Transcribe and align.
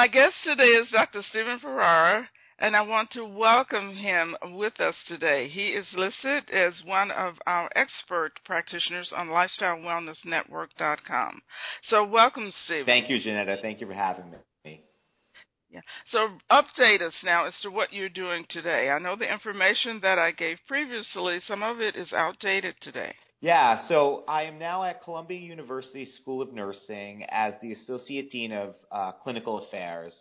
My 0.00 0.08
guest 0.08 0.34
today 0.44 0.62
is 0.62 0.88
Dr. 0.90 1.22
Stephen 1.28 1.58
Ferrara, 1.58 2.26
and 2.58 2.74
I 2.74 2.80
want 2.80 3.10
to 3.10 3.22
welcome 3.22 3.94
him 3.94 4.34
with 4.54 4.80
us 4.80 4.94
today. 5.06 5.46
He 5.46 5.72
is 5.72 5.86
listed 5.94 6.48
as 6.50 6.72
one 6.86 7.10
of 7.10 7.34
our 7.46 7.68
expert 7.76 8.32
practitioners 8.46 9.12
on 9.14 9.28
LifestyleWellnessNetwork.com. 9.28 11.42
So, 11.90 12.06
welcome, 12.06 12.50
Stephen. 12.64 12.86
Thank 12.86 13.10
you, 13.10 13.20
Janetta. 13.20 13.58
Thank 13.60 13.82
you 13.82 13.88
for 13.88 13.92
having 13.92 14.30
me. 14.64 14.82
Yeah. 15.70 15.80
So 16.10 16.28
update 16.50 17.02
us 17.02 17.12
now 17.22 17.44
as 17.44 17.52
to 17.60 17.68
what 17.68 17.92
you're 17.92 18.08
doing 18.08 18.46
today. 18.48 18.88
I 18.88 18.98
know 18.98 19.16
the 19.16 19.30
information 19.30 20.00
that 20.00 20.18
I 20.18 20.30
gave 20.30 20.56
previously, 20.66 21.40
some 21.46 21.62
of 21.62 21.82
it 21.82 21.94
is 21.94 22.14
outdated 22.14 22.76
today. 22.80 23.14
Yeah, 23.42 23.88
so 23.88 24.22
I 24.28 24.42
am 24.42 24.58
now 24.58 24.84
at 24.84 25.02
Columbia 25.02 25.38
University 25.38 26.04
School 26.04 26.42
of 26.42 26.52
Nursing 26.52 27.24
as 27.30 27.54
the 27.62 27.72
Associate 27.72 28.30
Dean 28.30 28.52
of 28.52 28.74
uh, 28.92 29.12
Clinical 29.12 29.64
Affairs. 29.64 30.12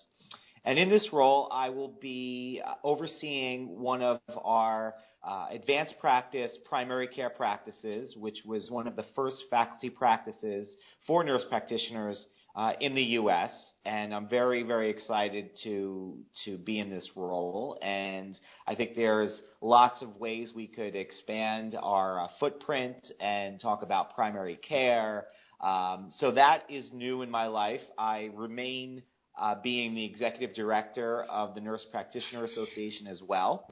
And 0.63 0.79
in 0.79 0.87
this 0.87 1.05
role, 1.11 1.49
I 1.51 1.67
will 1.67 1.93
be 1.99 2.61
uh, 2.65 2.75
overseeing 2.81 3.77
one 3.77 4.01
of 4.01 4.21
our 4.41 4.93
uh, 5.21 5.47
advanced 5.51 5.95
practice 5.99 6.51
primary 6.63 7.07
care 7.09 7.29
practices, 7.29 8.15
which 8.15 8.37
was 8.45 8.71
one 8.71 8.87
of 8.87 8.95
the 8.95 9.05
first 9.17 9.43
faculty 9.49 9.89
practices 9.89 10.73
for 11.05 11.21
nurse 11.21 11.43
practitioners 11.49 12.25
uh, 12.55 12.73
in 12.79 12.95
the 12.95 13.01
U.S. 13.01 13.51
And 13.85 14.13
I'm 14.13 14.27
very, 14.27 14.63
very 14.63 14.89
excited 14.89 15.49
to 15.63 16.17
to 16.45 16.57
be 16.57 16.79
in 16.79 16.89
this 16.89 17.07
role. 17.15 17.77
And 17.81 18.37
I 18.67 18.75
think 18.75 18.95
there's 18.95 19.41
lots 19.61 20.01
of 20.01 20.17
ways 20.17 20.51
we 20.53 20.67
could 20.67 20.95
expand 20.95 21.75
our 21.81 22.25
uh, 22.25 22.27
footprint 22.39 22.97
and 23.19 23.59
talk 23.59 23.83
about 23.83 24.15
primary 24.15 24.55
care. 24.57 25.27
Um, 25.61 26.09
so 26.17 26.31
that 26.31 26.63
is 26.69 26.89
new 26.93 27.21
in 27.21 27.31
my 27.31 27.47
life. 27.47 27.81
I 27.97 28.29
remain 28.33 29.03
uh, 29.39 29.55
being 29.61 29.95
the 29.95 30.05
executive 30.05 30.55
director 30.55 31.23
of 31.23 31.55
the 31.55 31.61
Nurse 31.61 31.85
Practitioner 31.91 32.43
Association 32.45 33.07
as 33.07 33.21
well. 33.25 33.69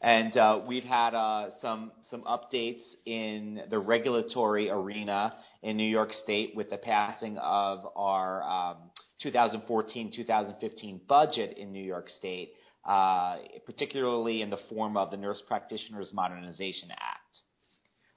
And 0.00 0.36
uh, 0.36 0.60
we've 0.66 0.84
had 0.84 1.14
uh, 1.14 1.50
some 1.60 1.92
some 2.10 2.22
updates 2.22 2.82
in 3.06 3.62
the 3.70 3.78
regulatory 3.78 4.70
arena 4.70 5.34
in 5.62 5.76
New 5.76 5.88
York 5.88 6.12
State 6.24 6.54
with 6.54 6.70
the 6.70 6.76
passing 6.76 7.38
of 7.38 7.86
our 7.96 8.42
um, 8.42 8.76
2014-2015 9.24 11.06
budget 11.06 11.56
in 11.56 11.72
New 11.72 11.82
York 11.82 12.08
State, 12.08 12.52
uh, 12.84 13.36
particularly 13.66 14.42
in 14.42 14.50
the 14.50 14.58
form 14.68 14.96
of 14.96 15.10
the 15.10 15.16
Nurse 15.16 15.42
Practitioners 15.46 16.10
Modernization 16.12 16.90
Act. 16.90 17.38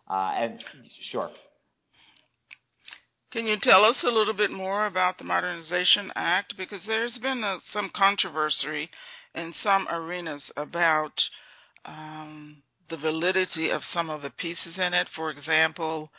Uh, 0.09 0.31
and 0.35 0.63
sure. 1.11 1.29
Can 3.31 3.45
you 3.47 3.57
tell 3.61 3.83
us 3.83 3.97
a 4.03 4.07
little 4.07 4.33
bit 4.33 4.51
more 4.51 4.85
about 4.85 5.17
the 5.17 5.25
Modernization 5.25 6.11
Act? 6.15 6.53
Because 6.57 6.81
there's 6.87 7.17
been 7.21 7.43
a, 7.43 7.57
some 7.73 7.91
controversy 7.93 8.89
in 9.33 9.53
some 9.61 9.87
arenas 9.89 10.51
about 10.55 11.11
um, 11.85 12.57
the 12.89 12.97
validity 12.97 13.69
of 13.69 13.81
some 13.93 14.09
of 14.09 14.21
the 14.21 14.29
pieces 14.29 14.77
in 14.77 14.93
it. 14.93 15.07
For 15.15 15.29
example, 15.29 16.09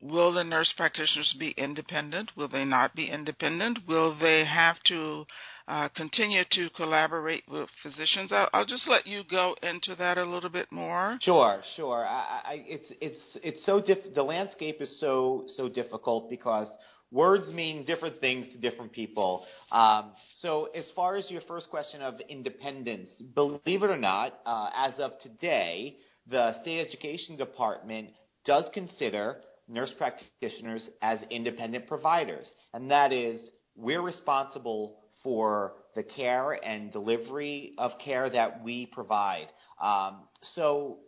will 0.00 0.32
the 0.32 0.44
nurse 0.44 0.72
practitioners 0.76 1.34
be 1.38 1.50
independent? 1.56 2.30
Will 2.36 2.48
they 2.48 2.64
not 2.64 2.94
be 2.94 3.08
independent? 3.08 3.80
Will 3.86 4.16
they 4.18 4.44
have 4.44 4.76
to 4.86 5.26
uh, 5.68 5.88
continue 5.90 6.42
to 6.52 6.70
collaborate 6.70 7.44
with 7.48 7.68
physicians? 7.82 8.32
I'll, 8.32 8.48
I'll, 8.52 8.64
just 8.64 8.88
let 8.88 9.06
you 9.06 9.22
go 9.30 9.54
into 9.62 9.94
that 9.96 10.18
a 10.18 10.24
little 10.24 10.50
bit 10.50 10.70
more. 10.70 11.18
Sure, 11.22 11.62
sure. 11.76 12.06
I, 12.06 12.40
I, 12.44 12.64
it's 12.66 12.92
it's 13.00 13.38
it's 13.42 13.66
so 13.66 13.80
diff- 13.80 14.14
the 14.14 14.22
landscape 14.22 14.80
is 14.80 14.98
so 15.00 15.44
so 15.56 15.68
difficult 15.68 16.30
because 16.30 16.68
words 17.10 17.52
mean 17.52 17.84
different 17.84 18.20
things 18.20 18.46
to 18.52 18.58
different 18.58 18.92
people. 18.92 19.44
Um, 19.72 20.12
so, 20.40 20.68
as 20.74 20.84
far 20.94 21.16
as 21.16 21.30
your 21.30 21.42
first 21.42 21.68
question 21.70 22.02
of 22.02 22.14
independence, 22.28 23.10
believe 23.34 23.82
it 23.82 23.90
or 23.90 23.98
not, 23.98 24.40
uh, 24.46 24.70
as 24.76 24.94
of 24.98 25.12
today, 25.22 25.96
the 26.28 26.60
state 26.62 26.86
education 26.86 27.36
department 27.36 28.10
does 28.44 28.64
consider 28.72 29.36
nurse 29.68 29.92
practitioners 29.98 30.88
as 31.02 31.18
independent 31.30 31.86
providers, 31.86 32.46
and 32.74 32.90
that 32.90 33.12
is 33.12 33.40
we're 33.76 34.02
responsible 34.02 34.96
for 35.22 35.74
the 35.94 36.02
care 36.02 36.52
and 36.52 36.92
delivery 36.92 37.74
of 37.78 37.92
care 38.02 38.30
that 38.30 38.62
we 38.62 38.86
provide. 38.86 39.46
Um, 39.82 40.22
so 40.54 40.98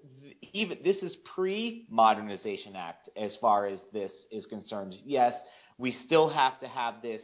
even 0.53 0.79
this 0.85 0.97
is 0.97 1.17
pre-modernization 1.35 2.77
act 2.77 3.09
as 3.17 3.37
far 3.41 3.67
as 3.67 3.79
this 3.93 4.11
is 4.31 4.47
concerned. 4.47 4.95
Yes, 5.05 5.35
we 5.79 5.97
still 6.07 6.29
have 6.29 6.59
to 6.61 6.69
have 6.69 7.03
this 7.03 7.21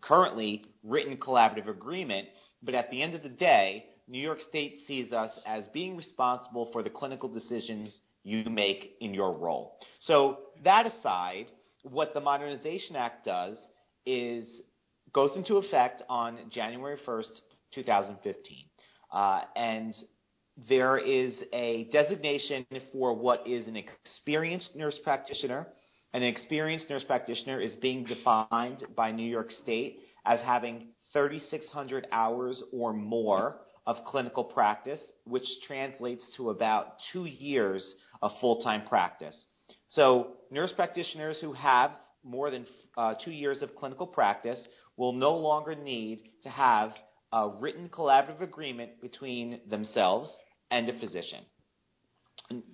currently 0.00 0.64
written 0.82 1.16
collaborative 1.16 1.68
agreement, 1.68 2.28
but 2.62 2.74
at 2.74 2.90
the 2.90 3.02
end 3.02 3.14
of 3.14 3.22
the 3.22 3.28
day, 3.28 3.84
New 4.06 4.20
York 4.20 4.38
State 4.48 4.80
sees 4.86 5.12
us 5.12 5.30
as 5.46 5.64
being 5.74 5.96
responsible 5.96 6.70
for 6.72 6.82
the 6.82 6.90
clinical 6.90 7.28
decisions 7.28 8.00
you 8.24 8.44
make 8.44 8.96
in 9.00 9.12
your 9.12 9.32
role. 9.32 9.78
So 10.00 10.38
that 10.64 10.86
aside, 10.86 11.46
what 11.82 12.14
the 12.14 12.20
Modernization 12.20 12.96
Act 12.96 13.24
does 13.24 13.56
is 14.06 14.46
goes 15.12 15.30
into 15.36 15.56
effect 15.56 16.02
on 16.08 16.38
January 16.50 16.98
1st, 17.06 17.40
2015. 17.74 18.56
Uh, 19.12 19.40
and 19.56 19.94
there 20.68 20.98
is 20.98 21.32
a 21.52 21.88
designation 21.92 22.66
for 22.92 23.14
what 23.14 23.46
is 23.46 23.66
an 23.68 23.76
experienced 23.76 24.74
nurse 24.74 24.98
practitioner 25.04 25.66
an 26.14 26.22
experienced 26.22 26.88
nurse 26.88 27.04
practitioner 27.04 27.60
is 27.60 27.74
being 27.76 28.04
defined 28.04 28.84
by 28.96 29.12
New 29.12 29.28
York 29.28 29.50
State 29.62 30.00
as 30.24 30.40
having 30.40 30.88
3,600 31.12 32.06
hours 32.12 32.62
or 32.72 32.92
more 32.92 33.60
of 33.86 33.96
clinical 34.06 34.44
practice, 34.44 35.00
which 35.24 35.46
translates 35.66 36.22
to 36.36 36.50
about 36.50 36.94
two 37.12 37.24
years 37.24 37.94
of 38.22 38.30
full 38.40 38.62
time 38.62 38.86
practice. 38.86 39.46
So, 39.88 40.34
nurse 40.50 40.72
practitioners 40.76 41.38
who 41.40 41.52
have 41.54 41.92
more 42.24 42.50
than 42.50 42.66
uh, 42.96 43.14
two 43.24 43.30
years 43.30 43.62
of 43.62 43.74
clinical 43.74 44.06
practice 44.06 44.58
will 44.96 45.12
no 45.12 45.34
longer 45.36 45.74
need 45.74 46.20
to 46.42 46.50
have 46.50 46.92
a 47.32 47.48
written 47.60 47.88
collaborative 47.88 48.42
agreement 48.42 49.00
between 49.00 49.60
themselves 49.68 50.28
and 50.70 50.88
a 50.88 50.98
physician. 50.98 51.44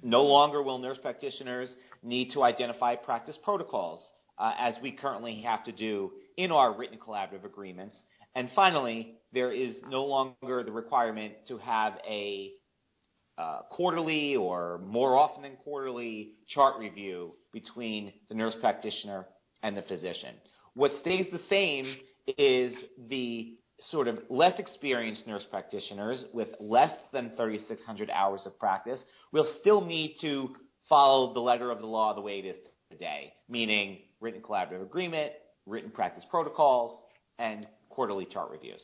No 0.03 0.23
longer 0.23 0.63
will 0.63 0.79
nurse 0.79 0.99
practitioners 1.01 1.75
need 2.03 2.31
to 2.33 2.43
identify 2.43 2.95
practice 2.95 3.37
protocols 3.43 4.01
uh, 4.39 4.53
as 4.59 4.75
we 4.83 4.93
currently 4.93 5.43
have 5.43 5.65
to 5.65 5.73
do 5.73 6.13
in 6.37 6.53
our 6.53 6.77
written 6.77 6.99
collaborative 6.99 7.45
agreements. 7.45 7.97
And 8.35 8.49
finally, 8.55 9.15
there 9.33 9.53
is 9.53 9.77
no 9.89 10.05
longer 10.05 10.63
the 10.63 10.73
requirement 10.73 11.35
to 11.49 11.59
have 11.59 11.95
a 12.09 12.53
uh, 13.37 13.63
quarterly 13.71 14.37
or 14.37 14.81
more 14.87 15.17
often 15.17 15.43
than 15.43 15.57
quarterly 15.57 16.35
chart 16.49 16.79
review 16.79 17.33
between 17.53 18.13
the 18.29 18.35
nurse 18.35 18.55
practitioner 18.61 19.27
and 19.63 19.77
the 19.77 19.83
physician. 19.83 20.35
What 20.75 20.93
stays 21.01 21.27
the 21.33 21.41
same 21.49 21.97
is 22.39 22.73
the 23.09 23.57
sort 23.91 24.09
of 24.09 24.19
less 24.31 24.59
experienced 24.59 25.27
nurse 25.27 25.45
practitioners 25.51 26.25
with 26.33 26.49
less 26.61 26.93
than 27.13 27.33
3,600 27.37 28.11
hours 28.11 28.43
of 28.47 28.59
practice 28.59 29.01
will 29.33 29.47
still 29.61 29.81
need 29.81 30.17
to 30.21 30.51
follow 30.89 31.35
the 31.35 31.41
letter 31.41 31.71
of 31.71 31.81
the 31.81 31.87
law 31.87 32.15
the 32.15 32.21
way 32.21 32.39
it 32.39 32.45
is 32.45 32.57
today, 32.91 33.33
meaning 33.49 33.99
written 34.21 34.41
collaborative 34.41 34.83
agreement, 34.83 35.33
written 35.67 35.91
practice 35.91 36.25
protocols, 36.31 37.05
and 37.39 37.67
quarterly 37.89 38.27
chart 38.27 38.51
reviews. 38.51 38.83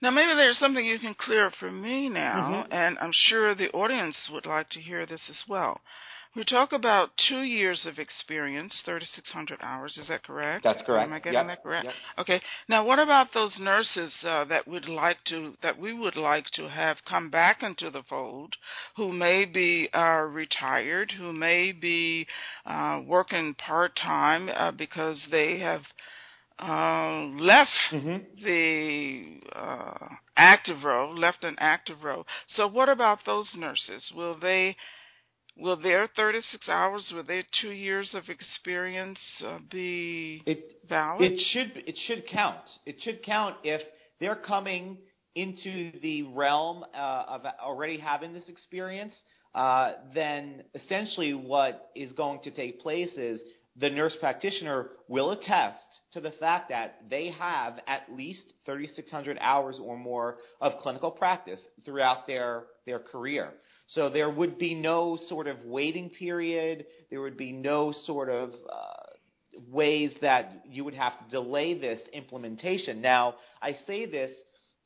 Now, 0.00 0.10
maybe 0.10 0.34
there's 0.34 0.58
something 0.58 0.84
you 0.84 0.98
can 0.98 1.14
clear 1.14 1.52
for 1.60 1.70
me 1.70 2.08
now, 2.08 2.64
mm-hmm. 2.64 2.72
and 2.72 2.98
I'm 2.98 3.12
sure 3.12 3.54
the 3.54 3.70
audience 3.70 4.16
would 4.32 4.46
like 4.46 4.68
to 4.70 4.80
hear 4.80 5.06
this 5.06 5.20
as 5.28 5.44
well. 5.48 5.80
We 6.34 6.44
talk 6.44 6.72
about 6.72 7.10
two 7.28 7.42
years 7.42 7.84
of 7.84 7.98
experience, 7.98 8.80
3,600 8.86 9.58
hours. 9.60 9.98
Is 10.00 10.08
that 10.08 10.24
correct? 10.24 10.64
That's 10.64 10.82
correct. 10.82 11.08
Am 11.08 11.12
I 11.12 11.18
getting 11.18 11.34
yep. 11.34 11.46
that 11.46 11.62
correct? 11.62 11.84
Yep. 11.84 11.94
Okay. 12.20 12.40
Now, 12.68 12.86
what 12.86 12.98
about 12.98 13.28
those 13.34 13.54
nurses 13.60 14.10
uh, 14.26 14.44
that 14.46 14.66
would 14.66 14.88
like 14.88 15.18
to 15.26 15.52
that 15.62 15.78
we 15.78 15.92
would 15.92 16.16
like 16.16 16.46
to 16.54 16.70
have 16.70 16.96
come 17.06 17.28
back 17.28 17.62
into 17.62 17.90
the 17.90 18.02
fold, 18.08 18.54
who 18.96 19.12
may 19.12 19.44
be 19.44 19.90
uh, 19.92 20.22
retired, 20.22 21.12
who 21.18 21.34
may 21.34 21.70
be 21.70 22.26
uh, 22.64 23.02
working 23.06 23.54
part 23.54 23.94
time 23.96 24.48
uh, 24.48 24.70
because 24.70 25.26
they 25.30 25.58
have 25.58 25.82
uh, 26.58 27.24
left 27.38 27.70
mm-hmm. 27.90 28.16
the 28.42 29.40
uh, 29.54 30.08
active 30.38 30.82
role, 30.82 31.14
left 31.14 31.44
an 31.44 31.56
active 31.58 32.04
role. 32.04 32.24
So, 32.46 32.66
what 32.66 32.88
about 32.88 33.18
those 33.26 33.50
nurses? 33.54 34.10
Will 34.16 34.38
they 34.38 34.76
Will 35.56 35.76
their 35.76 36.08
36 36.16 36.68
hours, 36.68 37.12
will 37.14 37.24
their 37.24 37.42
two 37.60 37.72
years 37.72 38.14
of 38.14 38.28
experience 38.28 39.18
uh, 39.46 39.58
be 39.70 40.42
it, 40.46 40.78
valid? 40.88 41.32
It 41.32 41.40
should. 41.52 41.84
It 41.86 41.96
should 42.06 42.26
count. 42.26 42.62
It 42.86 42.96
should 43.02 43.22
count 43.22 43.56
if 43.62 43.82
they're 44.18 44.34
coming 44.34 44.98
into 45.34 45.92
the 46.00 46.22
realm 46.22 46.84
uh, 46.94 47.24
of 47.28 47.42
already 47.62 47.98
having 47.98 48.32
this 48.32 48.48
experience. 48.48 49.14
Uh, 49.54 49.92
then 50.14 50.62
essentially 50.74 51.34
what 51.34 51.90
is 51.94 52.12
going 52.12 52.40
to 52.42 52.50
take 52.50 52.80
place 52.80 53.12
is 53.18 53.40
the 53.76 53.88
nurse 53.88 54.16
practitioner 54.20 54.90
will 55.08 55.30
attest 55.30 55.78
to 56.12 56.20
the 56.20 56.30
fact 56.32 56.68
that 56.68 57.00
they 57.08 57.30
have 57.30 57.78
at 57.86 58.02
least 58.14 58.52
3,600 58.66 59.38
hours 59.40 59.78
or 59.82 59.96
more 59.96 60.36
of 60.60 60.72
clinical 60.82 61.10
practice 61.10 61.60
throughout 61.84 62.26
their, 62.26 62.64
their 62.86 62.98
career. 62.98 63.52
So 63.86 64.08
there 64.08 64.30
would 64.30 64.58
be 64.58 64.74
no 64.74 65.18
sort 65.28 65.46
of 65.46 65.62
waiting 65.64 66.10
period. 66.10 66.86
There 67.10 67.20
would 67.20 67.36
be 67.36 67.52
no 67.52 67.92
sort 68.06 68.30
of 68.30 68.50
uh, 68.50 69.02
ways 69.70 70.12
that 70.22 70.62
you 70.68 70.84
would 70.84 70.94
have 70.94 71.18
to 71.18 71.30
delay 71.30 71.78
this 71.78 72.00
implementation. 72.12 73.00
Now, 73.00 73.34
I 73.60 73.74
say 73.86 74.06
this 74.06 74.30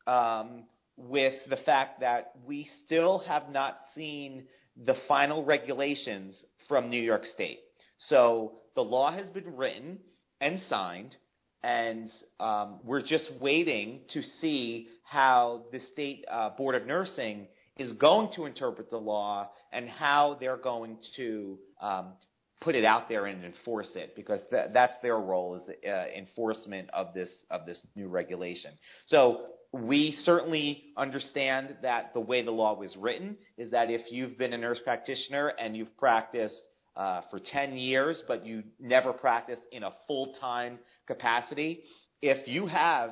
um, 0.06 0.64
with 0.96 1.34
the 1.48 1.58
fact 1.58 2.00
that 2.00 2.32
we 2.46 2.68
still 2.84 3.20
have 3.26 3.50
not 3.50 3.78
seen 3.94 4.44
the 4.84 4.96
final 5.08 5.44
regulations 5.44 6.44
from 6.68 6.90
New 6.90 7.00
York 7.00 7.24
State. 7.34 7.60
So 8.08 8.52
the 8.74 8.82
law 8.82 9.12
has 9.12 9.28
been 9.30 9.56
written 9.56 9.98
and 10.40 10.60
signed, 10.68 11.16
and 11.62 12.08
um, 12.40 12.80
we're 12.84 13.02
just 13.02 13.30
waiting 13.40 14.00
to 14.12 14.22
see 14.40 14.88
how 15.02 15.62
the 15.72 15.80
state 15.92 16.24
uh, 16.30 16.50
board 16.50 16.74
of 16.74 16.86
nursing 16.86 17.46
is 17.76 17.92
going 17.92 18.30
to 18.36 18.46
interpret 18.46 18.90
the 18.90 18.96
law 18.96 19.50
and 19.72 19.88
how 19.88 20.36
they're 20.40 20.56
going 20.56 20.98
to 21.16 21.58
um, 21.80 22.12
put 22.60 22.74
it 22.74 22.84
out 22.84 23.08
there 23.08 23.26
and 23.26 23.44
enforce 23.44 23.90
it 23.94 24.14
because 24.16 24.40
th- 24.50 24.68
that's 24.72 24.94
their 25.02 25.18
role 25.18 25.56
is 25.56 25.62
uh, 25.86 26.04
enforcement 26.16 26.88
of 26.92 27.12
this 27.14 27.28
of 27.50 27.66
this 27.66 27.78
new 27.94 28.08
regulation. 28.08 28.72
So 29.06 29.42
we 29.72 30.16
certainly 30.24 30.84
understand 30.96 31.76
that 31.82 32.14
the 32.14 32.20
way 32.20 32.42
the 32.42 32.50
law 32.50 32.74
was 32.78 32.96
written 32.96 33.36
is 33.58 33.70
that 33.72 33.90
if 33.90 34.00
you've 34.10 34.38
been 34.38 34.52
a 34.52 34.58
nurse 34.58 34.78
practitioner 34.82 35.48
and 35.48 35.76
you've 35.76 35.96
practiced 35.98 36.60
uh, 36.96 37.20
for 37.30 37.38
10 37.38 37.76
years, 37.76 38.22
but 38.26 38.46
you 38.46 38.62
never 38.80 39.12
practiced 39.12 39.62
in 39.70 39.82
a 39.82 39.90
full 40.06 40.34
time 40.40 40.78
capacity, 41.06 41.82
if 42.22 42.48
you 42.48 42.66
have 42.66 43.10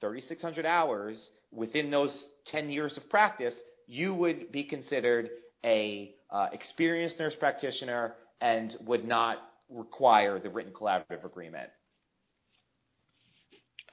3,600 0.00 0.64
hours 0.64 1.20
within 1.50 1.90
those 1.90 2.16
10 2.46 2.70
years 2.70 2.96
of 2.96 3.08
practice, 3.10 3.54
you 3.86 4.14
would 4.14 4.52
be 4.52 4.64
considered 4.64 5.30
a 5.64 6.14
uh, 6.30 6.48
experienced 6.52 7.18
nurse 7.18 7.34
practitioner 7.38 8.14
and 8.40 8.74
would 8.86 9.06
not 9.06 9.38
require 9.70 10.38
the 10.38 10.48
written 10.48 10.72
collaborative 10.72 11.24
agreement. 11.24 11.70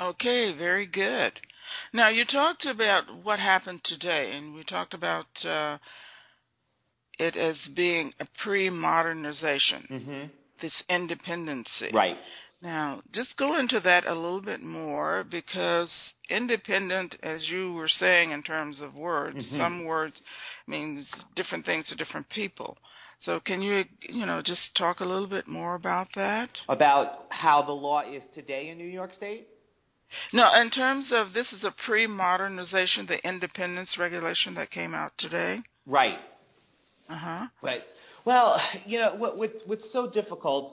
Okay, 0.02 0.54
very 0.58 0.88
good. 0.88 1.34
Now 1.94 2.10
you 2.10 2.26
talked 2.26 2.66
about 2.66 3.04
what 3.24 3.40
happened 3.40 3.82
today, 3.84 4.34
and 4.36 4.54
we 4.54 4.64
talked 4.64 4.94
about 4.94 5.26
uh, 5.46 5.78
it 7.20 7.36
as 7.36 7.56
being 7.76 8.12
a 8.20 8.26
pre-modernization, 8.44 9.88
mm-hmm. 9.90 10.24
this 10.62 10.84
independency. 10.90 11.90
Right. 11.94 12.18
Now, 12.64 13.02
just 13.14 13.36
go 13.36 13.60
into 13.60 13.82
that 13.82 14.08
a 14.08 14.16
little 14.16 14.42
bit 14.42 14.64
more 14.64 15.26
because 15.30 15.90
independent, 16.30 17.14
as 17.22 17.46
you 17.50 17.74
were 17.74 17.90
saying 17.90 18.32
in 18.32 18.42
terms 18.42 18.82
of 18.82 18.96
words, 18.96 19.36
mm-hmm. 19.36 19.58
some 19.58 19.84
words 19.84 20.16
means 20.66 21.06
different 21.36 21.66
things 21.66 21.86
to 21.90 21.96
different 21.98 22.30
people. 22.30 22.78
So, 23.20 23.42
can 23.42 23.62
you, 23.62 23.84
you 24.08 24.26
know, 24.26 24.42
just 24.42 24.62
talk 24.78 25.02
a 25.02 25.06
little 25.06 25.28
bit 25.28 25.46
more 25.46 25.76
about 25.76 26.08
that? 26.16 26.50
About 26.70 27.26
how 27.30 27.64
the 27.64 27.74
law 27.74 28.02
is 28.10 28.24
today 28.34 28.70
in 28.70 28.78
New 28.78 28.88
York 28.88 29.12
State? 29.14 29.50
No, 30.32 30.48
in 30.62 30.70
terms 30.70 31.08
of 31.12 31.34
this 31.34 31.52
is 31.52 31.66
a 31.66 31.74
pre-modernization, 31.86 33.08
the 33.08 33.28
independence 33.28 33.98
regulation 34.00 34.54
that 34.56 34.72
came 34.72 34.96
out 34.96 35.12
today. 35.18 35.60
Right. 35.86 36.20
Uh 37.10 37.18
huh. 37.18 37.48
Right. 37.62 37.84
Well, 38.24 38.58
you 38.86 39.00
know, 39.00 39.16
what, 39.16 39.38
what, 39.38 39.52
what's 39.66 39.92
so 39.92 40.10
difficult 40.10 40.72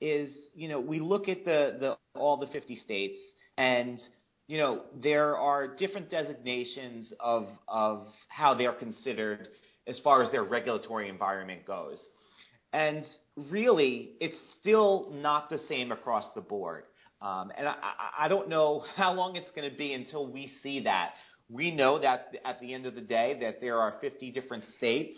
is, 0.00 0.30
you 0.54 0.68
know, 0.68 0.80
we 0.80 1.00
look 1.00 1.28
at 1.28 1.44
the, 1.44 1.76
the 1.78 2.18
all 2.18 2.36
the 2.36 2.46
50 2.46 2.76
states 2.76 3.18
and 3.58 3.98
you 4.46 4.58
know, 4.58 4.82
there 5.00 5.36
are 5.36 5.76
different 5.76 6.10
designations 6.10 7.12
of 7.20 7.46
of 7.68 8.08
how 8.26 8.54
they're 8.54 8.72
considered 8.72 9.46
as 9.86 9.98
far 10.00 10.22
as 10.22 10.30
their 10.32 10.42
regulatory 10.42 11.08
environment 11.08 11.64
goes. 11.64 11.98
And 12.72 13.04
really, 13.50 14.12
it's 14.20 14.36
still 14.60 15.12
not 15.12 15.50
the 15.50 15.60
same 15.68 15.92
across 15.92 16.24
the 16.34 16.40
board. 16.40 16.84
Um, 17.22 17.52
and 17.56 17.68
I, 17.68 17.74
I 18.20 18.28
don't 18.28 18.48
know 18.48 18.84
how 18.96 19.12
long 19.12 19.36
it's 19.36 19.50
going 19.54 19.70
to 19.70 19.76
be 19.76 19.92
until 19.92 20.26
we 20.26 20.50
see 20.62 20.80
that. 20.80 21.10
We 21.48 21.70
know 21.70 22.00
that 22.00 22.34
at 22.44 22.60
the 22.60 22.74
end 22.74 22.86
of 22.86 22.94
the 22.94 23.00
day 23.00 23.38
that 23.42 23.60
there 23.60 23.78
are 23.78 23.94
50 24.00 24.30
different 24.32 24.64
states, 24.78 25.14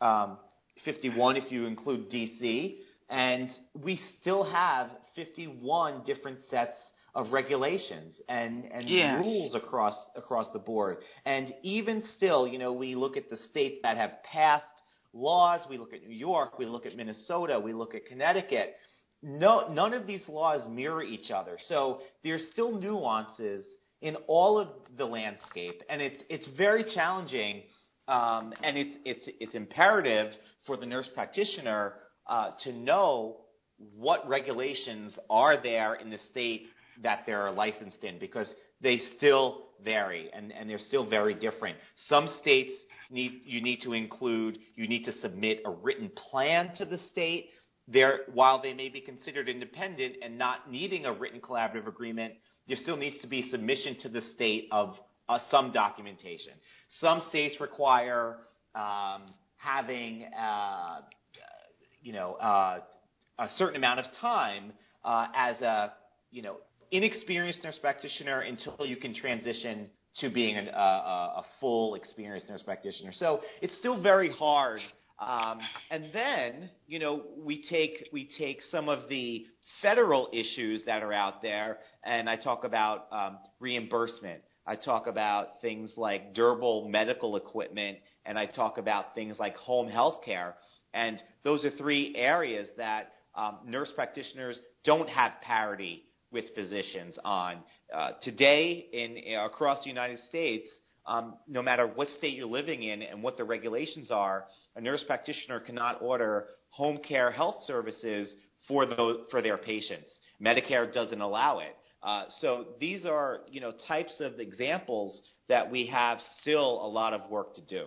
um, 0.00 0.38
51 0.84 1.36
if 1.36 1.50
you 1.50 1.66
include 1.66 2.10
DC, 2.10 2.76
and 3.08 3.50
we 3.74 4.00
still 4.20 4.44
have 4.44 4.90
51 5.14 6.02
different 6.04 6.38
sets 6.50 6.76
of 7.14 7.32
regulations 7.32 8.20
and, 8.28 8.64
and 8.72 8.88
yeah. 8.88 9.18
rules 9.18 9.54
across 9.54 9.96
across 10.16 10.46
the 10.52 10.58
board. 10.58 10.98
And 11.24 11.54
even 11.62 12.02
still, 12.16 12.46
you 12.46 12.58
know, 12.58 12.72
we 12.72 12.94
look 12.94 13.16
at 13.16 13.30
the 13.30 13.38
states 13.50 13.78
that 13.82 13.96
have 13.96 14.22
passed 14.22 14.64
laws, 15.14 15.60
we 15.68 15.78
look 15.78 15.94
at 15.94 16.06
New 16.06 16.14
York, 16.14 16.58
we 16.58 16.66
look 16.66 16.84
at 16.84 16.94
Minnesota, 16.94 17.58
we 17.58 17.72
look 17.72 17.94
at 17.94 18.04
Connecticut. 18.06 18.74
No, 19.22 19.72
none 19.72 19.94
of 19.94 20.06
these 20.06 20.20
laws 20.28 20.60
mirror 20.68 21.02
each 21.02 21.30
other. 21.30 21.58
So 21.68 22.00
there's 22.22 22.42
still 22.52 22.78
nuances 22.78 23.64
in 24.02 24.16
all 24.26 24.58
of 24.58 24.68
the 24.98 25.06
landscape, 25.06 25.82
and 25.88 26.02
it's 26.02 26.22
it's 26.28 26.46
very 26.56 26.84
challenging, 26.94 27.62
um, 28.08 28.52
and 28.62 28.76
it's 28.76 28.96
it's 29.06 29.36
it's 29.40 29.54
imperative 29.54 30.32
for 30.66 30.76
the 30.76 30.84
nurse 30.84 31.08
practitioner 31.14 31.94
uh, 32.28 32.50
to 32.64 32.72
know 32.72 33.36
what 33.96 34.26
regulations 34.28 35.18
are 35.28 35.60
there 35.60 35.94
in 35.94 36.10
the 36.10 36.18
state 36.30 36.66
that 37.02 37.24
they're 37.26 37.50
licensed 37.50 38.02
in 38.04 38.18
because 38.18 38.48
they 38.80 39.00
still 39.16 39.66
vary 39.84 40.30
and, 40.34 40.52
and 40.52 40.68
they're 40.68 40.78
still 40.78 41.08
very 41.08 41.34
different. 41.34 41.76
Some 42.08 42.28
states 42.40 42.70
need 43.10 43.42
you 43.44 43.62
need 43.62 43.80
to 43.82 43.92
include 43.92 44.58
you 44.74 44.88
need 44.88 45.04
to 45.04 45.12
submit 45.20 45.60
a 45.64 45.70
written 45.70 46.10
plan 46.30 46.74
to 46.78 46.84
the 46.84 46.98
state. 47.10 47.50
There, 47.88 48.20
while 48.34 48.60
they 48.60 48.74
may 48.74 48.88
be 48.88 49.00
considered 49.00 49.48
independent 49.48 50.16
and 50.20 50.36
not 50.36 50.70
needing 50.70 51.06
a 51.06 51.12
written 51.12 51.40
collaborative 51.40 51.86
agreement, 51.86 52.34
there 52.66 52.76
still 52.82 52.96
needs 52.96 53.16
to 53.22 53.28
be 53.28 53.48
submission 53.50 53.96
to 54.02 54.08
the 54.08 54.22
state 54.34 54.68
of 54.72 54.96
uh, 55.28 55.38
some 55.50 55.70
documentation. 55.70 56.52
Some 57.00 57.22
states 57.28 57.54
require 57.60 58.38
um, 58.74 59.22
having 59.56 60.24
uh, 60.36 61.00
you 62.06 62.12
know, 62.12 62.34
uh, 62.34 62.78
a 63.40 63.48
certain 63.58 63.74
amount 63.74 63.98
of 63.98 64.06
time 64.20 64.72
uh, 65.04 65.26
as 65.34 65.60
a, 65.60 65.92
you 66.30 66.40
know, 66.40 66.58
inexperienced 66.92 67.64
nurse 67.64 67.78
practitioner 67.80 68.42
until 68.42 68.86
you 68.86 68.96
can 68.96 69.12
transition 69.12 69.88
to 70.20 70.30
being 70.30 70.56
an, 70.56 70.68
uh, 70.68 71.40
a 71.40 71.42
full 71.60 71.96
experienced 71.96 72.48
nurse 72.48 72.62
practitioner. 72.62 73.12
So 73.12 73.40
it's 73.60 73.76
still 73.80 74.00
very 74.00 74.30
hard. 74.30 74.80
Um, 75.18 75.58
and 75.90 76.04
then, 76.12 76.70
you 76.86 77.00
know, 77.00 77.22
we 77.36 77.64
take 77.68 78.08
we 78.12 78.28
take 78.38 78.60
some 78.70 78.88
of 78.88 79.08
the 79.08 79.44
federal 79.82 80.28
issues 80.32 80.82
that 80.86 81.02
are 81.02 81.12
out 81.12 81.42
there, 81.42 81.78
and 82.04 82.30
I 82.30 82.36
talk 82.36 82.62
about 82.62 83.06
um, 83.10 83.38
reimbursement. 83.58 84.42
I 84.64 84.76
talk 84.76 85.08
about 85.08 85.60
things 85.60 85.90
like 85.96 86.34
durable 86.34 86.88
medical 86.88 87.36
equipment, 87.36 87.98
and 88.24 88.38
I 88.38 88.46
talk 88.46 88.78
about 88.78 89.14
things 89.16 89.36
like 89.40 89.56
home 89.56 89.88
health 89.88 90.20
care. 90.24 90.54
And 90.96 91.22
those 91.44 91.62
are 91.64 91.70
three 91.72 92.14
areas 92.16 92.68
that 92.78 93.12
um, 93.34 93.58
nurse 93.66 93.90
practitioners 93.94 94.58
don't 94.82 95.08
have 95.10 95.32
parity 95.42 96.04
with 96.32 96.46
physicians 96.54 97.18
on. 97.22 97.58
Uh, 97.94 98.12
today, 98.22 98.86
in 98.92 99.36
across 99.38 99.84
the 99.84 99.90
United 99.90 100.18
States, 100.28 100.66
um, 101.06 101.34
no 101.46 101.62
matter 101.62 101.86
what 101.86 102.08
state 102.16 102.34
you're 102.34 102.46
living 102.46 102.82
in 102.82 103.02
and 103.02 103.22
what 103.22 103.36
the 103.36 103.44
regulations 103.44 104.10
are, 104.10 104.46
a 104.74 104.80
nurse 104.80 105.04
practitioner 105.06 105.60
cannot 105.60 106.00
order 106.00 106.46
home 106.70 106.98
care 107.06 107.30
health 107.30 107.56
services 107.66 108.34
for 108.66 108.86
those, 108.86 109.20
for 109.30 109.42
their 109.42 109.58
patients. 109.58 110.10
Medicare 110.42 110.92
doesn't 110.92 111.20
allow 111.20 111.58
it. 111.58 111.76
Uh, 112.02 112.24
so 112.40 112.68
these 112.80 113.04
are 113.04 113.40
you 113.50 113.60
know 113.60 113.72
types 113.86 114.14
of 114.20 114.40
examples 114.40 115.20
that 115.48 115.70
we 115.70 115.86
have 115.86 116.18
still 116.40 116.84
a 116.84 116.88
lot 116.88 117.12
of 117.12 117.30
work 117.30 117.54
to 117.54 117.60
do. 117.60 117.84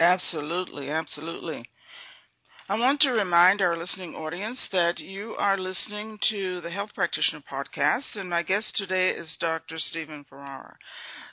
Absolutely, 0.00 0.88
absolutely. 0.88 1.62
I 2.70 2.78
want 2.78 3.00
to 3.00 3.10
remind 3.10 3.60
our 3.60 3.76
listening 3.76 4.14
audience 4.14 4.58
that 4.72 4.98
you 4.98 5.34
are 5.38 5.58
listening 5.58 6.18
to 6.30 6.62
the 6.62 6.70
Health 6.70 6.90
Practitioner 6.94 7.42
Podcast, 7.52 8.14
and 8.14 8.30
my 8.30 8.42
guest 8.42 8.74
today 8.76 9.10
is 9.10 9.36
Dr. 9.40 9.76
Stephen 9.78 10.24
Ferrara. 10.26 10.76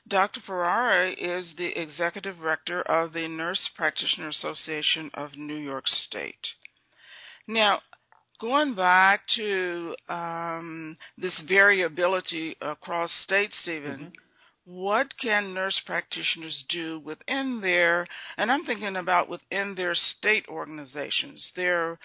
Dr. 0.10 0.42
Ferrara 0.46 1.12
is 1.12 1.54
the 1.58 1.80
Executive 1.80 2.38
Director 2.38 2.82
of 2.82 3.14
the 3.14 3.28
Nurse 3.30 3.70
Practitioner 3.78 4.30
Association 4.30 5.12
of 5.14 5.38
New 5.38 5.56
York 5.56 5.88
State. 5.88 6.36
Now, 7.48 7.80
going 8.42 8.76
back 8.76 9.22
to 9.38 9.96
um, 10.10 10.98
this 11.18 11.40
variability 11.48 12.58
across 12.60 13.12
states, 13.24 13.54
Stephen, 13.62 14.00
mm-hmm 14.00 14.27
what 14.68 15.08
can 15.22 15.54
nurse 15.54 15.80
practitioners 15.86 16.66
do 16.70 17.00
within 17.00 17.62
their, 17.62 18.06
and 18.38 18.52
I'm 18.52 18.66
thinking 18.66 18.98
about 18.98 19.30
within 19.30 19.76
their 19.76 19.96
state 19.96 20.46
organizations, 20.50 21.52
their 21.56 21.98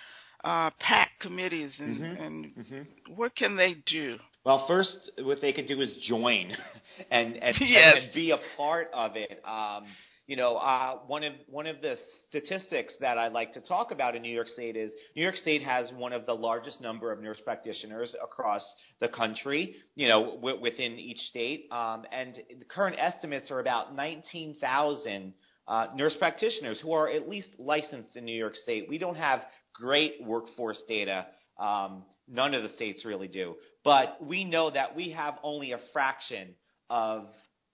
uh, 0.45 0.71
PAC 0.79 1.11
committees, 1.21 1.73
and, 1.79 2.01
mm-hmm. 2.01 2.23
and 2.23 2.45
mm-hmm. 2.57 3.15
what 3.17 3.35
can 3.35 3.57
they 3.57 3.77
do? 3.87 4.17
Well, 4.45 4.65
first, 4.69 5.11
what 5.19 5.41
they 5.41 5.53
could 5.53 5.67
do 5.67 5.81
is 5.81 5.93
join 6.09 6.53
and 7.11 7.37
and, 7.37 7.57
yes. 7.61 7.95
and, 7.97 8.05
and 8.05 8.15
be 8.15 8.31
a 8.31 8.39
part 8.57 8.91
of 8.95 9.17
it. 9.17 9.43
Um, 9.45 9.85
you 10.27 10.37
know, 10.37 10.57
uh, 10.57 10.99
one 11.07 11.25
of 11.25 11.33
one 11.49 11.67
of 11.67 11.81
the 11.83 11.97
statistics 12.29 12.95
that 13.01 13.19
I 13.19 13.29
like 13.29 13.53
to 13.55 13.61
talk 13.61 13.91
about 13.91 14.15
in 14.15 14.23
New 14.23 14.33
York 14.33 14.49
State 14.49 14.77
is 14.77 14.93
New 15.17 15.23
York 15.23 15.37
State 15.37 15.63
has 15.63 15.91
one 15.97 16.13
of 16.13 16.27
the 16.27 16.35
largest 16.35 16.81
number 16.81 17.11
of 17.11 17.21
nurse 17.21 17.39
practitioners 17.45 18.15
across 18.23 18.63
the 19.01 19.09
country. 19.09 19.75
You 19.97 20.09
know, 20.09 20.37
w- 20.37 20.61
within 20.61 20.93
each 20.93 21.19
state, 21.29 21.67
um, 21.73 22.05
and 22.13 22.37
the 22.59 22.65
current 22.65 22.97
estimates 22.99 23.51
are 23.51 23.59
about 23.59 23.97
19,000 23.97 25.35
uh, 25.67 25.87
nurse 25.97 26.15
practitioners 26.19 26.79
who 26.81 26.93
are 26.93 27.11
at 27.11 27.29
least 27.29 27.49
licensed 27.59 28.17
in 28.17 28.25
New 28.25 28.37
York 28.37 28.55
State. 28.57 28.87
We 28.89 28.99
don't 28.99 29.17
have 29.17 29.41
great 29.75 30.23
workforce 30.23 30.81
data. 30.89 31.27
Um, 31.59 32.05
none 32.29 32.55
of 32.55 32.63
the 32.63 32.69
states 32.71 33.05
really 33.05 33.29
do, 33.29 33.57
but 33.85 34.25
we 34.25 34.45
know 34.45 34.71
that 34.71 34.95
we 34.95 35.11
have 35.11 35.35
only 35.43 35.73
a 35.73 35.81
fraction 35.93 36.55
of 36.89 37.27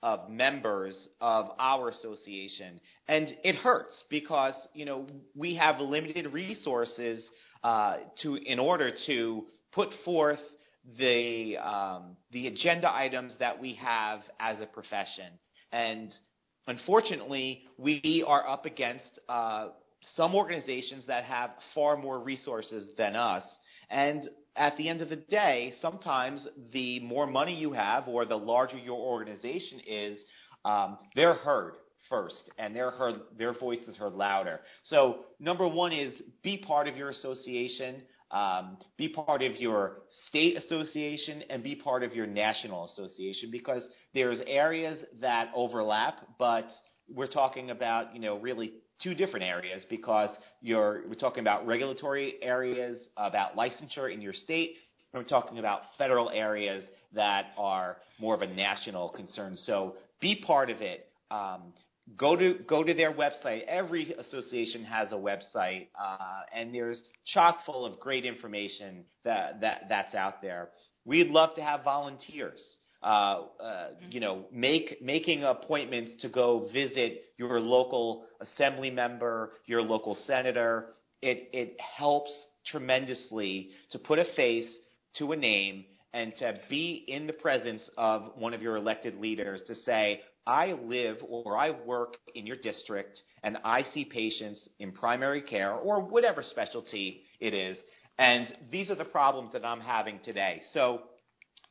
of 0.02 0.30
members 0.30 1.08
of 1.20 1.50
our 1.58 1.88
association, 1.88 2.80
and 3.08 3.28
it 3.42 3.56
hurts 3.56 3.92
because 4.08 4.54
you 4.74 4.84
know 4.84 5.06
we 5.34 5.54
have 5.56 5.80
limited 5.80 6.32
resources 6.32 7.24
uh, 7.64 7.98
to 8.22 8.36
in 8.36 8.58
order 8.58 8.92
to 9.06 9.44
put 9.72 9.88
forth 10.04 10.40
the 10.98 11.56
um, 11.58 12.16
the 12.32 12.46
agenda 12.46 12.92
items 12.94 13.32
that 13.38 13.60
we 13.60 13.74
have 13.74 14.20
as 14.40 14.60
a 14.60 14.66
profession, 14.66 15.32
and 15.72 16.12
unfortunately, 16.66 17.62
we 17.76 18.24
are 18.26 18.48
up 18.48 18.66
against 18.66 19.18
uh, 19.28 19.68
some 20.16 20.34
organizations 20.34 21.06
that 21.06 21.24
have 21.24 21.50
far 21.74 21.96
more 21.96 22.18
resources 22.18 22.88
than 22.96 23.16
us, 23.16 23.44
and 23.90 24.28
at 24.56 24.76
the 24.76 24.88
end 24.88 25.00
of 25.00 25.08
the 25.08 25.16
day, 25.16 25.72
sometimes 25.80 26.46
the 26.72 27.00
more 27.00 27.26
money 27.26 27.54
you 27.54 27.72
have 27.72 28.08
or 28.08 28.24
the 28.24 28.36
larger 28.36 28.76
your 28.76 28.98
organization 28.98 29.80
is, 29.86 30.18
um, 30.64 30.98
they're 31.14 31.34
heard 31.34 31.74
first 32.08 32.50
and 32.58 32.74
their 32.74 32.90
heard, 32.90 33.14
their 33.38 33.52
voice 33.58 33.82
is 33.86 33.96
heard 33.96 34.14
louder. 34.14 34.60
So 34.84 35.20
number 35.38 35.66
one 35.66 35.92
is 35.92 36.20
be 36.42 36.58
part 36.58 36.88
of 36.88 36.96
your 36.96 37.10
association, 37.10 38.02
um, 38.30 38.78
be 38.96 39.08
part 39.08 39.42
of 39.42 39.56
your 39.56 40.02
state 40.26 40.56
association, 40.56 41.44
and 41.48 41.62
be 41.62 41.76
part 41.76 42.02
of 42.02 42.14
your 42.14 42.26
national 42.26 42.86
association 42.86 43.50
because 43.50 43.86
there's 44.12 44.38
areas 44.46 44.98
that 45.20 45.50
overlap, 45.54 46.16
but 46.38 46.68
we're 47.08 47.26
talking 47.26 47.70
about 47.70 48.14
you 48.14 48.20
know 48.20 48.38
really 48.38 48.72
two 49.02 49.14
different 49.14 49.44
areas 49.44 49.82
because 49.88 50.30
you're 50.60 51.02
we're 51.08 51.14
talking 51.14 51.40
about 51.40 51.66
regulatory 51.66 52.34
areas 52.42 53.08
about 53.16 53.56
licensure 53.56 54.12
in 54.12 54.20
your 54.20 54.32
state 54.32 54.76
and 55.12 55.22
we're 55.22 55.28
talking 55.28 55.58
about 55.58 55.82
federal 55.96 56.30
areas 56.30 56.84
that 57.14 57.46
are 57.56 57.96
more 58.18 58.34
of 58.34 58.42
a 58.42 58.46
national 58.46 59.08
concern. 59.10 59.56
So 59.56 59.94
be 60.20 60.42
part 60.46 60.70
of 60.70 60.82
it. 60.82 61.08
Um, 61.30 61.72
go 62.16 62.36
to 62.36 62.56
go 62.66 62.82
to 62.82 62.92
their 62.94 63.12
website. 63.12 63.64
Every 63.66 64.12
association 64.12 64.84
has 64.84 65.12
a 65.12 65.16
website 65.16 65.88
uh, 65.98 66.40
and 66.54 66.74
there's 66.74 67.00
chock 67.32 67.58
full 67.64 67.86
of 67.86 67.98
great 68.00 68.24
information 68.24 69.04
that, 69.24 69.60
that 69.60 69.84
that's 69.88 70.14
out 70.14 70.42
there. 70.42 70.68
We'd 71.04 71.28
love 71.28 71.54
to 71.54 71.62
have 71.62 71.84
volunteers 71.84 72.60
uh, 73.02 73.42
uh, 73.62 73.86
you 74.10 74.20
know, 74.20 74.44
make 74.52 75.00
making 75.02 75.44
appointments 75.44 76.10
to 76.22 76.28
go 76.28 76.68
visit 76.72 77.24
your 77.36 77.60
local 77.60 78.24
assembly 78.40 78.90
member, 78.90 79.52
your 79.66 79.82
local 79.82 80.16
senator. 80.26 80.86
It 81.22 81.48
it 81.52 81.76
helps 81.80 82.30
tremendously 82.66 83.70
to 83.92 83.98
put 83.98 84.18
a 84.18 84.24
face 84.36 84.68
to 85.18 85.32
a 85.32 85.36
name 85.36 85.84
and 86.12 86.32
to 86.38 86.54
be 86.68 87.04
in 87.06 87.26
the 87.26 87.32
presence 87.32 87.82
of 87.96 88.32
one 88.36 88.54
of 88.54 88.62
your 88.62 88.76
elected 88.76 89.20
leaders 89.20 89.60
to 89.66 89.74
say, 89.74 90.20
I 90.46 90.72
live 90.82 91.18
or 91.28 91.58
I 91.58 91.70
work 91.70 92.14
in 92.34 92.46
your 92.46 92.56
district 92.56 93.20
and 93.42 93.58
I 93.64 93.84
see 93.92 94.04
patients 94.04 94.66
in 94.78 94.92
primary 94.92 95.42
care 95.42 95.74
or 95.74 96.00
whatever 96.00 96.42
specialty 96.42 97.22
it 97.38 97.52
is. 97.52 97.76
And 98.18 98.52
these 98.72 98.90
are 98.90 98.94
the 98.94 99.04
problems 99.04 99.52
that 99.52 99.64
I'm 99.64 99.80
having 99.80 100.18
today. 100.24 100.62
So 100.72 101.02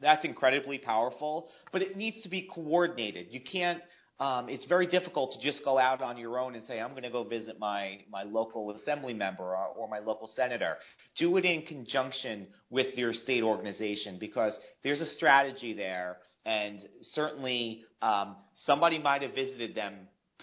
that's 0.02 0.24
incredibly 0.26 0.78
powerful, 0.78 1.50
but 1.72 1.82
it 1.82 1.98
needs 1.98 2.22
to 2.24 2.30
be 2.30 2.48
coordinated. 2.54 3.28
You 3.32 3.42
can't. 3.42 3.82
Um, 4.20 4.50
it's 4.50 4.66
very 4.66 4.88
difficult 4.88 5.34
to 5.34 5.52
just 5.52 5.64
go 5.64 5.78
out 5.78 6.02
on 6.02 6.18
your 6.18 6.40
own 6.40 6.56
and 6.56 6.66
say, 6.66 6.80
I'm 6.80 6.92
going 6.92 7.04
to 7.04 7.12
go 7.12 7.24
visit 7.24 7.60
my, 7.60 8.00
my 8.12 8.24
local 8.24 8.72
assembly 8.72 9.14
member 9.14 9.44
or, 9.44 9.68
or 9.78 9.88
my 9.88 10.00
local 10.00 10.28
senator. 10.36 10.78
Do 11.20 11.38
it 11.38 11.46
in 11.46 11.62
conjunction 11.62 12.48
with 12.72 12.98
your 12.98 13.14
state 13.14 13.44
organization 13.44 14.18
because 14.20 14.54
there's 14.84 15.02
a 15.02 15.06
strategy 15.14 15.74
there, 15.74 16.18
and 16.48 16.80
certainly 17.14 17.84
um, 18.02 18.38
somebody 18.66 18.98
might 18.98 19.22
have 19.22 19.36
visited 19.36 19.76
them 19.76 19.94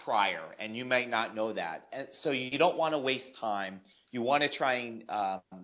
prior, 0.05 0.43
and 0.59 0.75
you 0.77 0.85
might 0.85 1.09
not 1.09 1.35
know 1.35 1.51
that. 1.51 1.87
And 1.91 2.07
so 2.21 2.31
you 2.31 2.57
don't 2.57 2.77
want 2.77 2.93
to 2.93 2.99
waste 2.99 3.25
time. 3.41 3.81
You 4.11 4.21
want 4.21 4.43
to 4.43 4.57
try 4.57 4.75
and 4.75 5.01
um, 5.09 5.41
uh, 5.51 5.59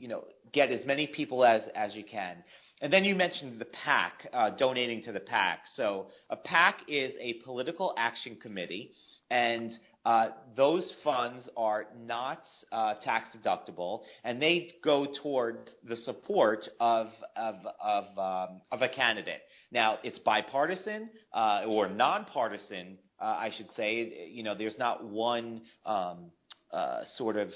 you 0.00 0.08
know 0.08 0.24
get 0.52 0.70
as 0.72 0.84
many 0.86 1.06
people 1.06 1.44
as 1.44 1.62
as 1.76 1.94
you 1.94 2.02
can. 2.02 2.36
And 2.80 2.92
then 2.92 3.04
you 3.04 3.14
mentioned 3.14 3.60
the 3.60 3.64
PAC, 3.64 4.28
uh, 4.32 4.50
donating 4.50 5.02
to 5.02 5.12
the 5.12 5.20
PAC. 5.20 5.60
So 5.74 6.06
a 6.30 6.36
PAC 6.36 6.82
is 6.88 7.12
a 7.20 7.34
political 7.44 7.94
action 7.98 8.36
committee, 8.40 8.92
and 9.30 9.72
uh, 10.04 10.28
those 10.56 10.90
funds 11.04 11.48
are 11.56 11.86
not 12.06 12.40
uh, 12.72 12.94
tax 13.04 13.28
deductible, 13.36 14.00
and 14.24 14.40
they 14.40 14.70
go 14.82 15.06
toward 15.22 15.70
the 15.86 15.96
support 15.96 16.60
of 16.80 17.08
of 17.36 17.56
of, 17.82 18.04
um, 18.16 18.60
of 18.72 18.80
a 18.82 18.88
candidate. 18.88 19.42
Now 19.70 19.98
it's 20.02 20.18
bipartisan 20.20 21.10
uh, 21.34 21.64
or 21.66 21.88
nonpartisan, 21.88 22.96
uh, 23.20 23.24
I 23.24 23.50
should 23.56 23.70
say. 23.76 24.30
You 24.30 24.44
know, 24.44 24.54
there's 24.56 24.78
not 24.78 25.04
one. 25.04 25.62
Um, 25.84 26.30
uh, 26.70 27.00
sort 27.16 27.36
of 27.36 27.48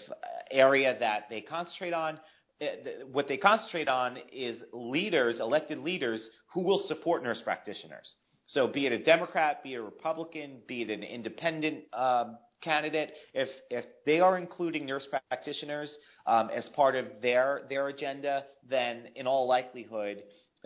area 0.51 0.97
that 0.99 1.25
they 1.29 1.43
concentrate 1.43 1.93
on. 1.93 2.19
Uh, 2.63 2.67
what 3.11 3.27
they 3.29 3.37
concentrate 3.37 3.89
on 3.89 4.19
is 4.33 4.63
leaders, 4.73 5.41
elected 5.41 5.79
leaders, 5.79 6.25
who 6.53 6.63
will 6.63 6.85
support 6.87 7.23
nurse 7.23 7.41
practitioners. 7.43 8.15
So, 8.47 8.69
be 8.69 8.87
it 8.87 8.93
a 8.93 9.03
Democrat, 9.03 9.63
be 9.63 9.75
it 9.75 9.79
a 9.79 9.83
Republican, 9.83 10.59
be 10.67 10.83
it 10.83 10.91
an 10.91 11.03
independent 11.03 11.85
um, 11.93 12.39
candidate, 12.63 13.13
if 13.35 13.49
if 13.71 13.85
they 14.07 14.21
are 14.21 14.39
including 14.39 14.87
nurse 14.87 15.07
practitioners 15.29 15.95
um, 16.27 16.51
as 16.55 16.69
part 16.77 16.95
of 16.95 17.07
their 17.21 17.63
their 17.69 17.89
agenda, 17.89 18.45
then 18.69 19.09
in 19.17 19.27
all 19.27 19.49
likelihood, 19.49 20.23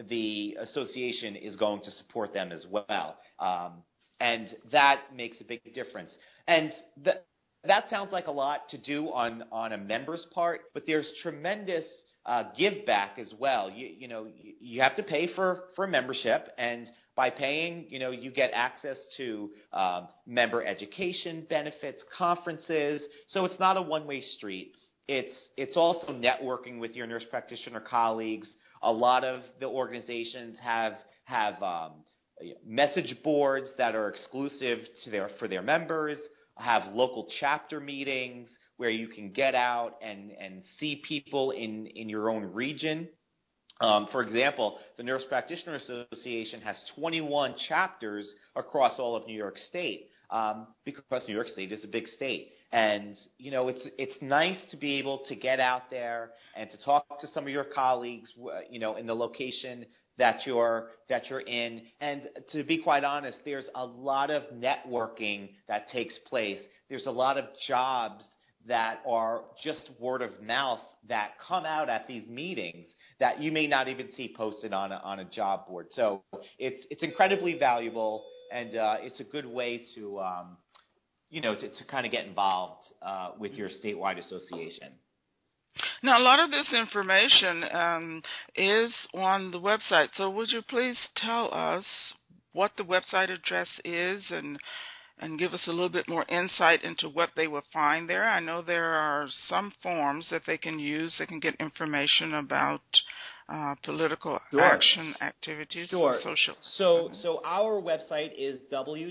the 0.09 0.57
association 0.61 1.37
is 1.37 1.57
going 1.57 1.83
to 1.83 1.91
support 1.93 2.33
them 2.35 2.53
as 2.53 2.67
well, 2.71 3.17
um, 3.38 3.83
and 4.21 4.55
that 4.73 5.00
makes 5.15 5.41
a 5.41 5.45
big 5.45 5.75
difference. 5.75 6.12
And 6.47 6.73
the, 7.03 7.15
that 7.66 7.90
sounds 7.90 8.12
like 8.12 8.26
a 8.26 8.32
lot 8.32 8.68
to 8.70 8.78
do 8.78 9.06
on, 9.06 9.44
on 9.52 9.73
a 9.73 9.78
member's 9.78 10.26
part, 10.35 10.62
but 10.75 10.85
there's 10.87 11.11
tremendous 11.23 11.85
uh, 12.25 12.44
give 12.56 12.85
back 12.87 13.18
as 13.18 13.32
well. 13.38 13.70
You, 13.70 13.87
you 13.87 14.08
know, 14.08 14.26
you, 14.26 14.54
you 14.61 14.80
have 14.80 14.96
to 14.96 15.02
pay 15.02 15.32
for, 15.35 15.64
for 15.76 15.87
membership, 15.87 16.49
and 16.58 16.88
by 17.14 17.30
paying, 17.30 17.87
you 17.88 17.99
know, 17.99 18.11
you 18.11 18.30
get 18.30 18.50
access 18.52 18.96
to 19.16 19.50
um, 19.73 20.08
member 20.26 20.64
education 20.64 21.46
benefits, 21.49 22.02
conferences. 22.16 23.00
So 23.28 23.44
it's 23.44 23.58
not 23.58 23.76
a 23.76 23.82
one-way 23.82 24.23
street. 24.37 24.73
It's 25.08 25.32
it's 25.56 25.76
also 25.76 26.08
networking 26.12 26.80
with 26.80 26.96
your 26.96 27.06
nurse 27.06 27.25
practitioner 27.30 27.80
colleagues. 27.80 28.49
A 28.82 28.92
lot 28.92 29.25
of 29.25 29.42
the 29.61 29.66
organizations 29.66 30.56
have 30.61 30.94
have 31.25 31.62
um, 31.62 31.92
message 32.66 33.16
boards 33.23 33.70
that 33.78 33.94
are 33.94 34.08
exclusive 34.08 34.80
to 35.04 35.11
their 35.11 35.30
for 35.38 35.46
their 35.46 35.62
members 35.62 36.18
have 36.57 36.95
local 36.95 37.27
chapter 37.41 37.81
meetings 37.81 38.49
where 38.77 38.91
you 38.91 39.09
can 39.09 39.31
get 39.33 39.55
out 39.55 39.97
and, 40.03 40.31
and 40.33 40.63
see 40.79 41.03
people 41.07 41.51
in, 41.51 41.87
in 41.87 42.09
your 42.09 42.31
own 42.31 42.53
region. 42.53 43.09
Um, 43.81 44.09
for 44.11 44.23
example, 44.23 44.79
the 44.97 45.03
Nurse 45.03 45.25
Practitioner 45.29 45.75
Association 45.75 46.61
has 46.63 46.77
21 46.99 47.55
chapters 47.69 48.31
across 48.55 48.99
all 48.99 49.17
of 49.17 49.27
New 49.27 49.37
York 49.37 49.59
State 49.69 50.09
um, 50.30 50.68
because 50.85 51.23
New 51.28 51.35
York 51.35 51.49
State 51.49 51.73
is 51.73 51.85
a 51.85 51.88
big 51.88 52.06
state. 52.09 52.52
And 52.73 53.16
you 53.38 53.50
know, 53.50 53.68
it's 53.68 53.87
it's 53.97 54.16
nice 54.21 54.59
to 54.71 54.76
be 54.76 54.99
able 54.99 55.23
to 55.28 55.37
get 55.37 55.61
out 55.61 55.83
there 55.90 56.30
and 56.56 56.68
to 56.71 56.85
talk 56.85 57.06
to 57.21 57.26
some 57.28 57.45
of 57.45 57.50
your 57.50 57.64
colleagues, 57.64 58.33
you 58.71 58.80
know, 58.80 58.97
in 58.97 59.06
the 59.06 59.14
location 59.14 59.87
that 60.18 60.40
you're 60.47 60.88
that 61.09 61.28
you're 61.30 61.40
in. 61.40 61.83
And 62.00 62.28
to 62.52 62.64
be 62.64 62.78
quite 62.78 63.04
honest, 63.04 63.38
there's 63.45 63.68
a 63.75 63.85
lot 63.85 64.30
of 64.30 64.42
networking 64.52 65.50
that 65.68 65.88
takes 65.90 66.18
place. 66.28 66.59
There's 66.88 67.06
a 67.06 67.11
lot 67.11 67.38
of 67.38 67.45
jobs 67.68 68.25
that 68.66 68.99
are 69.09 69.42
just 69.62 69.90
word 70.00 70.23
of 70.23 70.42
mouth 70.42 70.80
that 71.09 71.33
come 71.47 71.64
out 71.64 71.88
at 71.88 72.09
these 72.09 72.26
meetings 72.26 72.87
that 73.21 73.40
you 73.40 73.52
may 73.52 73.66
not 73.66 73.88
even 73.88 74.09
see 74.16 74.33
posted 74.37 74.73
on 74.73 74.92
a, 74.92 74.97
on 74.97 75.21
a 75.21 75.25
job 75.25 75.66
board. 75.66 75.87
So 75.92 76.23
it's 76.59 76.85
it's 76.90 77.02
incredibly 77.02 77.59
valuable, 77.59 78.25
and 78.53 78.76
uh, 78.76 78.97
it's 79.00 79.21
a 79.21 79.25
good 79.25 79.47
way 79.47 79.83
to 79.95 80.21
um, 80.21 80.57
you 81.31 81.41
know 81.41 81.55
to, 81.55 81.69
to 81.69 81.85
kind 81.91 82.07
of 82.07 82.12
get 82.12 82.26
involved 82.26 82.83
uh, 83.03 83.31
with 83.38 83.53
your 83.53 83.69
statewide 83.69 84.19
association. 84.19 84.93
Now, 86.03 86.19
a 86.19 86.23
lot 86.23 86.41
of 86.41 86.50
this 86.50 86.73
information 86.73 87.65
um, 87.65 88.23
is 88.55 88.95
on 89.12 89.50
the 89.50 89.61
website. 89.61 90.09
So, 90.17 90.31
would 90.31 90.50
you 90.50 90.62
please 90.62 90.97
tell 91.17 91.53
us 91.53 91.85
what 92.53 92.73
the 92.76 92.83
website 92.83 93.31
address 93.31 93.69
is 93.85 94.25
and 94.31 94.59
and 95.19 95.38
give 95.38 95.55
us 95.55 95.67
a 95.67 95.71
little 95.71 95.88
bit 95.88 96.09
more 96.09 96.26
insight 96.29 96.83
into 96.83 97.09
what 97.09 97.31
they 97.37 97.47
will 97.47 97.62
find 97.73 98.09
there. 98.09 98.29
I 98.29 98.38
know 98.41 98.61
there 98.61 98.93
are 98.93 99.26
some 99.49 99.73
forms 99.83 100.29
that 100.31 100.43
they 100.47 100.59
can 100.59 100.79
use 100.79 101.15
that 101.19 101.29
can 101.29 101.41
get 101.41 101.55
information 101.57 102.35
about 102.35 102.83
uh, 103.49 103.75
political 103.85 104.41
sure. 104.50 104.61
action 104.61 105.15
activities. 105.21 105.88
Sure. 105.88 106.19
Social. 106.23 106.55
So, 106.76 107.11
so 107.23 107.41
our 107.45 107.81
website 107.81 108.33
is 108.37 108.59
www.thenpa. 108.73 109.11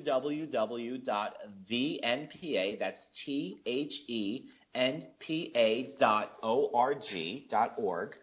That's 2.79 2.99
T 3.25 3.61
H 3.65 3.93
E 4.07 4.45
N 4.73 5.05
P 5.19 5.51
A 5.55 5.93
dot 5.99 6.33
O 6.43 6.69
R 6.73 6.95
G 6.95 7.47
dot 7.49 7.75
org. 7.77 8.15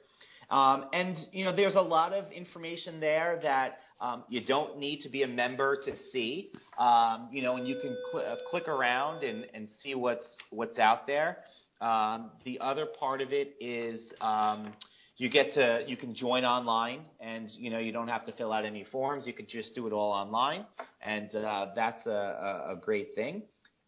Um, 0.50 0.87
and 0.92 1.16
you 1.33 1.45
know, 1.47 1.57
there's 1.57 1.76
a 1.76 1.81
lot 1.81 2.12
of 2.12 2.31
information 2.31 3.00
there 3.00 3.40
that 3.42 3.78
um, 4.02 4.25
you 4.28 4.45
don't 4.45 4.78
need 4.78 5.00
to 5.00 5.09
be 5.09 5.23
a 5.23 5.28
member 5.28 5.76
to 5.76 5.92
see. 6.12 6.50
Um, 6.78 7.31
you 7.33 7.42
know, 7.42 7.57
and 7.57 7.66
you 7.66 7.76
can 7.81 7.97
cl- 8.12 8.33
uh, 8.33 8.37
click 8.50 8.69
around 8.69 9.25
and, 9.25 9.47
and 9.54 9.69
see 9.83 9.95
what's 9.95 10.26
what's 10.50 10.78
out 10.78 11.07
there. 11.07 11.38
Um, 11.81 12.33
the 12.45 12.61
other 12.61 12.87
part 12.87 13.23
of 13.23 13.33
it 13.33 13.54
is 13.61 14.00
um, 14.21 14.75
you 15.16 15.28
get 15.28 15.54
to 15.54 15.85
you 15.87 15.97
can 15.97 16.14
join 16.14 16.45
online, 16.45 17.00
and 17.21 17.49
you 17.57 17.71
know 17.71 17.78
you 17.78 17.92
don't 17.92 18.09
have 18.09 18.25
to 18.26 18.33
fill 18.33 18.52
out 18.52 18.64
any 18.64 18.85
forms. 18.85 19.26
You 19.26 19.33
can 19.33 19.47
just 19.49 19.75
do 19.75 19.87
it 19.87 19.92
all 19.92 20.12
online, 20.12 20.64
and 21.04 21.35
uh, 21.35 21.66
that's 21.75 22.07
a, 22.07 22.11
a, 22.11 22.73
a 22.73 22.76
great 22.81 23.14
thing. 23.14 23.42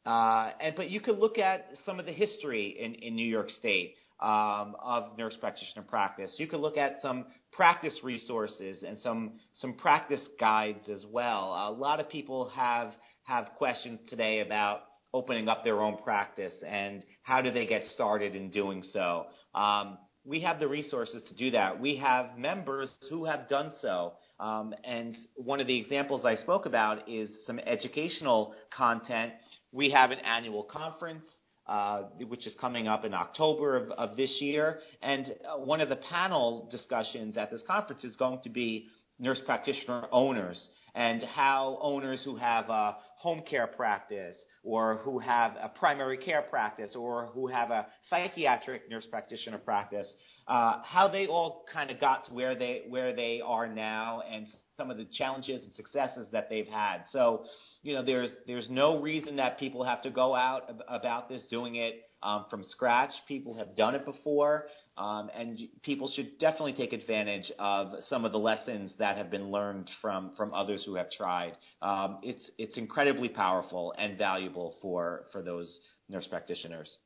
Uh, 0.07 0.50
and 0.61 0.76
but 0.76 0.90
you 0.90 1.00
could 1.00 1.19
look 1.19 1.38
at 1.38 1.66
some 1.87 1.99
of 1.99 2.07
the 2.07 2.12
history 2.12 2.76
in, 2.78 2.95
in 2.95 3.14
New 3.14 3.26
York 3.26 3.49
State 3.50 3.95
um, 4.21 4.76
of 4.83 5.16
nurse 5.16 5.37
practitioner 5.40 5.85
practice. 5.88 6.35
You 6.38 6.47
could 6.47 6.61
look 6.61 6.76
at 6.76 6.97
some 7.00 7.26
practice 7.52 7.99
resources 8.02 8.83
and 8.87 8.99
some 8.99 9.33
some 9.54 9.75
practice 9.75 10.21
guides 10.38 10.88
as 10.88 11.04
well. 11.11 11.52
A 11.69 11.71
lot 11.71 12.00
of 12.00 12.09
people 12.09 12.50
have 12.50 12.93
have 13.25 13.47
questions 13.57 13.99
today 14.11 14.40
about 14.40 14.81
opening 15.14 15.49
up 15.49 15.64
their 15.64 15.81
own 15.81 15.97
practice 15.99 16.54
and 16.66 17.04
how 17.23 17.40
do 17.40 17.50
they 17.50 17.64
get 17.66 17.83
started 17.95 18.35
in 18.35 18.50
doing 18.50 18.83
so. 18.93 19.26
Um, 19.54 19.97
we 20.25 20.40
have 20.40 20.59
the 20.59 20.69
resources 20.69 21.23
to 21.28 21.35
do 21.35 21.50
that. 21.50 21.78
We 21.78 21.97
have 21.97 22.38
members 22.38 22.90
who 23.11 23.25
have 23.25 23.49
done 23.49 23.73
so. 23.81 24.14
Um, 24.40 24.75
and 24.85 25.14
one 25.37 25.61
of 25.61 25.66
the 25.66 25.78
examples 25.78 26.25
I 26.25 26.37
spoke 26.37 26.66
about 26.66 27.09
is 27.09 27.31
some 27.47 27.59
educational 27.59 28.54
content. 28.75 29.33
We 29.73 29.90
have 29.90 30.11
an 30.11 30.19
annual 30.21 30.64
conference 30.64 31.26
uh, 31.66 32.02
which 32.28 32.47
is 32.47 32.54
coming 32.61 32.87
up 32.88 33.07
in 33.07 33.14
October 33.14 33.76
of, 33.76 33.90
of 33.93 34.16
this 34.19 34.31
year. 34.40 34.81
And 35.00 35.35
uh, 35.49 35.59
one 35.59 35.81
of 35.81 35.88
the 35.88 35.97
panel 35.97 36.69
discussions 36.71 37.38
at 37.38 37.50
this 37.50 37.62
conference 37.66 38.04
is 38.04 38.16
going 38.16 38.40
to 38.45 38.50
be 38.50 38.88
nurse 39.18 39.40
practitioner 39.44 40.06
owners 40.12 40.68
and 40.94 41.23
how 41.23 41.78
owners 41.80 42.23
who 42.25 42.37
have 42.37 42.68
a 42.68 42.97
home 43.18 43.42
care 43.49 43.66
practice 43.66 44.37
or 44.62 44.99
who 44.99 45.18
have 45.18 45.52
a 45.61 45.68
primary 45.68 46.16
care 46.16 46.42
practice 46.42 46.94
or 46.94 47.26
who 47.35 47.49
have 47.49 47.71
a 47.71 47.87
psychiatric 48.09 48.88
nurse 48.88 49.06
practitioner 49.11 49.59
practice, 49.59 50.06
uh, 50.47 50.80
how 50.85 51.09
they 51.09 51.26
all 51.26 51.64
kind 51.73 51.90
of 51.90 51.99
got 52.00 52.26
to 52.26 52.33
where 52.33 52.54
they 52.54 52.83
where 52.88 53.14
they 53.14 53.40
are 53.44 53.66
now 53.66 54.23
and 54.33 54.47
some 54.76 54.90
of 54.90 54.97
the 54.97 55.06
challenges 55.16 55.62
and 55.62 55.73
successes 55.75 56.26
that 56.33 56.49
they've 56.49 56.68
had. 56.68 56.99
So 57.11 57.44
you 57.83 57.94
know, 57.94 58.04
there's 58.04 58.30
there's 58.47 58.68
no 58.71 59.00
reason 59.00 59.37
that 59.37 59.59
people 59.59 59.85
have 59.85 60.02
to 60.02 60.11
go 60.11 60.35
out 60.35 60.70
about 60.88 61.29
this 61.29 61.42
doing 61.50 61.77
it 61.77 62.03
um, 62.24 62.46
from 62.50 62.64
scratch. 62.64 63.10
People 63.28 63.54
have 63.56 63.76
done 63.76 63.94
it 63.94 64.04
before, 64.04 64.66
um, 64.96 65.30
and 65.37 65.58
people 65.82 66.10
should 66.14 66.38
definitely 66.38 66.72
take 66.72 66.92
advantage 66.92 67.52
of 67.58 67.92
some 68.08 68.24
of 68.24 68.32
the 68.32 68.38
lessons 68.38 68.92
that 68.98 69.16
have 69.16 69.30
been 69.30 69.50
learned 69.50 69.88
from 70.00 70.32
from 70.37 70.52
others 70.54 70.82
who 70.84 70.94
have 70.96 71.10
tried. 71.10 71.52
Um, 71.82 72.18
it's 72.22 72.50
it's 72.58 72.76
incredibly 72.78 73.28
powerful 73.28 73.94
and 73.98 74.18
valuable 74.18 74.74
for 74.80 75.26
for 75.30 75.42
those 75.42 75.78
nurse 76.08 76.26
practitioners. 76.26 76.96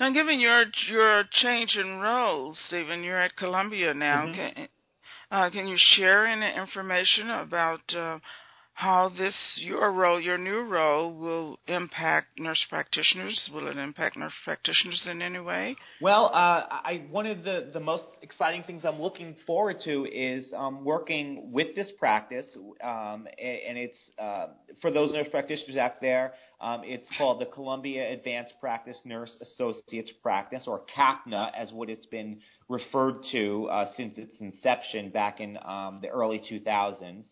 Now, 0.00 0.12
given 0.12 0.40
your 0.40 0.64
your 0.88 1.24
change 1.30 1.76
in 1.76 1.98
roles, 1.98 2.58
Stephen, 2.68 3.02
you're 3.04 3.20
at 3.20 3.36
Columbia 3.36 3.94
now. 3.94 4.26
Mm-hmm. 4.26 4.34
Can, 4.34 4.68
uh, 5.30 5.50
can 5.50 5.66
you 5.66 5.76
share 5.78 6.26
any 6.26 6.56
information 6.56 7.30
about 7.30 7.80
uh, 7.94 8.18
how 8.76 9.08
this 9.08 9.34
your 9.62 9.90
role, 9.90 10.20
your 10.20 10.36
new 10.36 10.60
role, 10.60 11.10
will 11.10 11.58
impact 11.66 12.38
nurse 12.38 12.62
practitioners. 12.68 13.48
Will 13.52 13.68
it 13.68 13.78
impact 13.78 14.18
nurse 14.18 14.34
practitioners 14.44 15.08
in 15.10 15.22
any 15.22 15.38
way? 15.38 15.76
Well, 16.02 16.26
uh, 16.26 16.66
I 16.68 17.06
one 17.10 17.26
of 17.26 17.42
the 17.42 17.70
the 17.72 17.80
most 17.80 18.04
exciting 18.20 18.64
things 18.64 18.84
I'm 18.84 19.00
looking 19.00 19.34
forward 19.46 19.76
to 19.84 20.04
is 20.04 20.52
um, 20.54 20.84
working 20.84 21.52
with 21.52 21.74
this 21.74 21.90
practice, 21.98 22.44
um, 22.84 23.26
and 23.38 23.78
it's 23.78 23.98
uh, 24.18 24.48
for 24.82 24.90
those 24.90 25.10
nurse 25.10 25.28
practitioners 25.30 25.78
out 25.78 26.02
there. 26.02 26.34
Um, 26.60 26.82
it's 26.84 27.08
called 27.16 27.40
the 27.40 27.46
Columbia 27.46 28.12
Advanced 28.12 28.54
Practice 28.60 29.00
Nurse 29.06 29.34
Associates 29.40 30.10
Practice, 30.22 30.64
or 30.66 30.82
CAPNA, 30.94 31.50
as 31.56 31.72
what 31.72 31.88
it's 31.88 32.06
been 32.06 32.40
referred 32.68 33.16
to 33.32 33.68
uh, 33.70 33.86
since 33.96 34.18
its 34.18 34.34
inception 34.38 35.10
back 35.10 35.40
in 35.40 35.56
um, 35.64 36.00
the 36.02 36.08
early 36.08 36.40
2000s. 36.50 37.24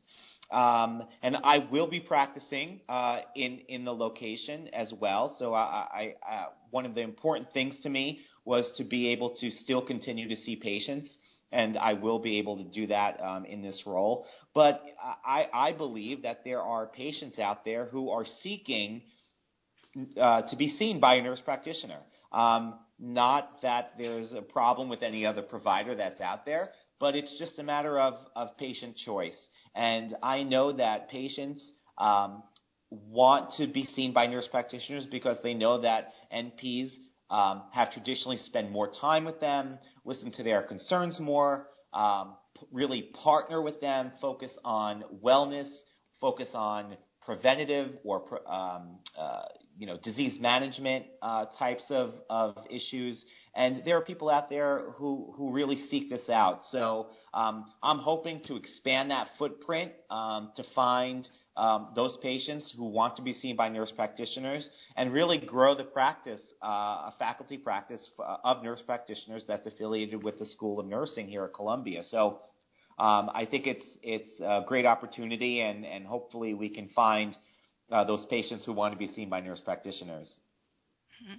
Um, 0.51 1.05
and 1.23 1.37
I 1.43 1.59
will 1.59 1.89
be 1.89 2.01
practicing 2.01 2.81
uh, 2.89 3.21
in 3.35 3.61
in 3.69 3.85
the 3.85 3.95
location 3.95 4.69
as 4.73 4.93
well. 5.01 5.35
So 5.39 5.55
I, 5.55 5.61
I, 5.61 6.15
I, 6.23 6.47
one 6.71 6.87
of 6.87 6.95
the 6.95 7.01
important 7.01 7.53
things 7.53 7.75
to 7.83 7.89
me 7.89 8.21
was 8.45 8.65
to 8.77 8.85
be 8.85 9.09
able 9.09 9.31
to 9.41 9.51
still 9.63 9.81
continue 9.81 10.29
to 10.29 10.37
see 10.43 10.57
patients, 10.57 11.09
and 11.51 11.79
I 11.79 11.95
will 11.95 12.19
be 12.19 12.39
able 12.39 12.59
to 12.59 12.65
do 12.65 12.87
that 12.89 13.21
um, 13.23 13.47
in 13.47 13.63
this 13.63 13.81
role. 13.87 14.27
But 14.55 14.83
I, 15.25 15.47
I 15.53 15.73
believe 15.73 16.23
that 16.23 16.43
there 16.45 16.61
are 16.61 16.87
patients 16.87 17.39
out 17.39 17.65
there 17.65 17.87
who 17.87 18.11
are 18.11 18.27
seeking 18.43 19.03
uh, 20.21 20.43
to 20.43 20.57
be 20.57 20.77
seen 20.79 21.01
by 21.01 21.15
a 21.15 21.23
nurse 21.23 21.41
practitioner. 21.45 22.01
Um, 22.33 22.75
not 22.99 23.63
that 23.63 23.93
there's 23.97 24.33
a 24.33 24.43
problem 24.43 24.89
with 24.89 25.03
any 25.03 25.25
other 25.25 25.43
provider 25.43 25.95
that's 25.95 26.21
out 26.21 26.45
there, 26.45 26.71
but 27.05 27.15
it's 27.15 27.37
just 27.39 27.59
a 27.59 27.63
matter 27.63 28.01
of, 28.01 28.15
of 28.35 28.57
patient 28.57 28.97
choice. 29.05 29.37
And 29.75 30.17
I 30.23 30.43
know 30.43 30.73
that 30.73 31.11
patients 31.11 31.63
um, 31.99 32.43
want 32.89 33.51
to 33.59 33.67
be 33.67 33.87
seen 33.95 34.15
by 34.15 34.27
nurse 34.27 34.49
practitioners 34.51 35.07
because 35.11 35.37
they 35.43 35.53
know 35.53 35.83
that 35.83 36.15
NPs 36.35 36.89
um, 37.29 37.65
have 37.73 37.93
traditionally 37.93 38.39
spent 38.47 38.71
more 38.71 38.91
time 39.03 39.27
with 39.27 39.39
them, 39.39 39.77
listen 40.07 40.33
to 40.33 40.43
their 40.43 40.63
concerns 40.63 41.21
more, 41.21 41.67
um, 41.93 42.37
really 42.73 43.11
partner 43.23 43.61
with 43.61 43.83
them, 43.83 44.11
focus 44.19 44.53
on 44.65 45.05
wellness, 45.23 45.69
focus 46.23 46.49
on 46.55 46.97
preventative 47.25 47.93
or 48.05 48.23
um, 48.49 48.99
uh, 49.19 49.43
you 49.79 49.87
know 49.87 49.99
disease 50.03 50.41
management 50.41 51.07
uh, 51.23 51.47
types 51.59 51.85
of, 51.91 52.15
of 52.31 52.57
issues. 52.71 53.25
And 53.57 53.83
there 53.85 53.97
are 53.97 54.01
people 54.01 54.31
out 54.31 54.51
there 54.51 54.91
who, 54.97 55.33
who 55.37 55.53
really 55.53 55.85
seek 55.89 56.11
this 56.11 56.29
out. 56.29 56.63
So 56.73 57.09
um, 57.33 57.67
I'm 57.85 57.99
hoping 57.99 58.41
to 58.47 58.57
expand 58.57 59.13
that 59.13 59.29
footprint 59.39 59.93
um, 60.11 60.51
to 60.57 60.65
find 60.75 61.29
um, 61.57 61.91
those 61.95 62.17
patients 62.21 62.73
who 62.77 62.87
want 62.87 63.15
to 63.17 63.23
be 63.23 63.33
seen 63.33 63.55
by 63.55 63.69
nurse 63.69 63.93
practitioners 63.95 64.69
and 64.97 65.13
really 65.13 65.39
grow 65.39 65.77
the 65.77 65.85
practice, 65.85 66.41
uh, 66.65 66.67
a 66.67 67.15
faculty 67.17 67.57
practice 67.57 68.05
uh, 68.19 68.39
of 68.43 68.65
nurse 68.65 68.83
practitioners 68.85 69.45
that's 69.47 69.67
affiliated 69.69 70.23
with 70.25 70.37
the 70.41 70.47
School 70.47 70.81
of 70.81 70.87
Nursing 70.87 71.29
here 71.29 71.45
at 71.45 71.55
Columbia. 71.55 72.03
So 72.11 72.41
um, 72.99 73.31
I 73.35 73.47
think 73.51 73.67
it's 73.67 73.85
it's 74.03 74.41
a 74.41 74.63
great 74.67 74.87
opportunity, 74.87 75.61
and, 75.61 75.85
and 75.85 76.07
hopefully 76.07 76.55
we 76.55 76.69
can 76.69 76.89
find 76.95 77.37
uh, 77.91 78.05
those 78.05 78.25
patients 78.31 78.65
who 78.65 78.73
want 78.73 78.93
to 78.93 78.99
be 78.99 79.13
seen 79.13 79.29
by 79.29 79.41
nurse 79.41 79.61
practitioners. 79.61 80.31
Mm-hmm. 81.23 81.39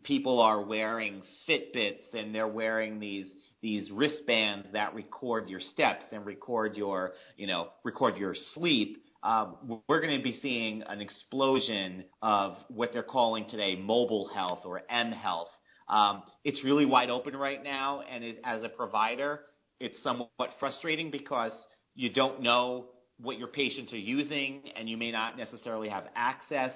people 0.04 0.40
are 0.42 0.62
wearing 0.62 1.22
Fitbits 1.48 2.14
and 2.14 2.34
they're 2.34 2.48
wearing 2.48 3.00
these 3.00 3.32
these 3.62 3.90
wristbands 3.92 4.68
that 4.74 4.94
record 4.94 5.50
your 5.50 5.60
steps 5.60 6.04
and 6.12 6.26
record 6.26 6.76
your 6.76 7.14
you 7.38 7.48
know 7.48 7.70
record 7.84 8.18
your 8.18 8.36
sleep. 8.54 8.98
Uh, 9.24 9.54
we're 9.88 10.02
going 10.02 10.16
to 10.16 10.24
be 10.24 10.38
seeing 10.40 10.84
an 10.84 11.02
explosion 11.02 12.06
of 12.22 12.56
what 12.68 12.92
they're 12.94 13.02
calling 13.02 13.48
today 13.50 13.76
mobile 13.76 14.30
health 14.34 14.60
or 14.66 14.82
M 14.90 15.12
health. 15.12 15.48
Um, 15.88 16.24
it's 16.44 16.64
really 16.64 16.86
wide 16.86 17.10
open 17.10 17.36
right 17.36 17.64
now, 17.64 18.02
and 18.02 18.24
as 18.44 18.64
a 18.64 18.70
provider, 18.70 19.42
it's 19.80 20.02
somewhat 20.04 20.50
frustrating 20.60 21.12
because 21.12 21.52
you 21.96 22.12
don't 22.12 22.42
know 22.42 22.88
what 23.20 23.38
your 23.38 23.48
patients 23.48 23.94
are 23.94 23.98
using, 23.98 24.64
and 24.76 24.90
you 24.90 24.98
may 24.98 25.12
not 25.12 25.38
necessarily 25.38 25.90
have 25.90 26.06
access 26.16 26.72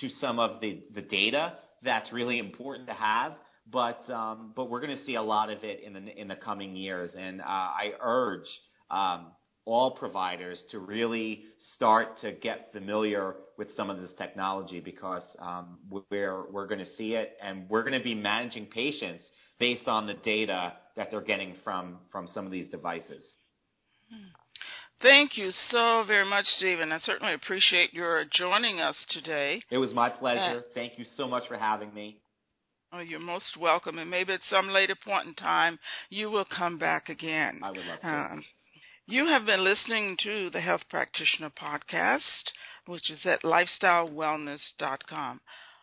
to 0.00 0.08
some 0.20 0.38
of 0.38 0.60
the, 0.60 0.82
the 0.94 1.02
data 1.02 1.54
that's 1.82 2.12
really 2.12 2.38
important 2.38 2.88
to 2.88 2.94
have. 2.94 3.32
But 3.70 4.08
um, 4.10 4.52
but 4.56 4.68
we're 4.68 4.80
going 4.80 4.96
to 4.96 5.04
see 5.04 5.14
a 5.14 5.22
lot 5.22 5.48
of 5.48 5.62
it 5.62 5.82
in 5.84 5.92
the 5.92 6.20
in 6.20 6.26
the 6.26 6.34
coming 6.34 6.74
years, 6.74 7.10
and 7.16 7.40
uh, 7.40 7.44
I 7.44 7.92
urge 8.00 8.48
um, 8.90 9.26
all 9.64 9.92
providers 9.92 10.62
to 10.70 10.78
really 10.78 11.44
start 11.76 12.18
to 12.20 12.32
get 12.32 12.70
familiar 12.72 13.36
with 13.56 13.68
some 13.76 13.90
of 13.90 14.00
this 14.00 14.10
technology 14.18 14.80
because 14.80 15.22
um, 15.38 15.78
we're 16.10 16.50
we're 16.50 16.66
going 16.66 16.80
to 16.80 16.92
see 16.96 17.14
it, 17.14 17.36
and 17.42 17.68
we're 17.68 17.82
going 17.82 17.98
to 17.98 18.02
be 18.02 18.14
managing 18.14 18.66
patients 18.66 19.22
based 19.58 19.86
on 19.86 20.06
the 20.06 20.14
data 20.14 20.72
that 20.96 21.10
they're 21.10 21.20
getting 21.20 21.54
from 21.62 21.98
from 22.10 22.28
some 22.34 22.44
of 22.44 22.52
these 22.52 22.68
devices. 22.68 23.22
Thank 25.00 25.36
you 25.36 25.50
so 25.70 26.04
very 26.06 26.24
much, 26.24 26.44
Stephen. 26.58 26.92
I 26.92 26.98
certainly 26.98 27.34
appreciate 27.34 27.92
your 27.92 28.24
joining 28.32 28.80
us 28.80 28.96
today. 29.10 29.60
It 29.70 29.78
was 29.78 29.92
my 29.92 30.08
pleasure. 30.08 30.58
Uh, 30.58 30.62
Thank 30.74 30.98
you 30.98 31.04
so 31.16 31.26
much 31.26 31.48
for 31.48 31.56
having 31.56 31.92
me. 31.92 32.18
Oh, 32.92 33.00
you're 33.00 33.20
most 33.20 33.56
welcome, 33.58 33.98
and 33.98 34.10
maybe 34.10 34.34
at 34.34 34.40
some 34.50 34.68
later 34.68 34.94
point 34.94 35.26
in 35.26 35.34
time 35.34 35.78
you 36.10 36.30
will 36.30 36.44
come 36.44 36.78
back 36.78 37.08
again. 37.08 37.60
I 37.62 37.70
would 37.70 37.78
love 37.78 38.00
to. 38.00 38.08
Um, 38.08 38.44
you 39.06 39.26
have 39.26 39.46
been 39.46 39.64
listening 39.64 40.16
to 40.22 40.48
the 40.50 40.60
Health 40.60 40.82
Practitioner 40.88 41.50
Podcast, 41.50 42.52
which 42.86 43.10
is 43.10 43.26
at 43.26 43.42
lifestylewellness.com. 43.42 45.40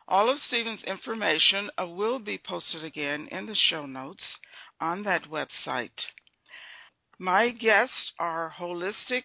All 0.07 0.29
of 0.29 0.39
Stephen's 0.39 0.83
information 0.83 1.69
uh, 1.79 1.85
will 1.87 2.19
be 2.19 2.37
posted 2.37 2.83
again 2.83 3.27
in 3.29 3.45
the 3.45 3.55
show 3.55 3.85
notes 3.85 4.37
on 4.79 5.03
that 5.03 5.23
website. 5.23 6.07
My 7.19 7.49
guests 7.49 8.13
are 8.17 8.53
holistic, 8.57 9.23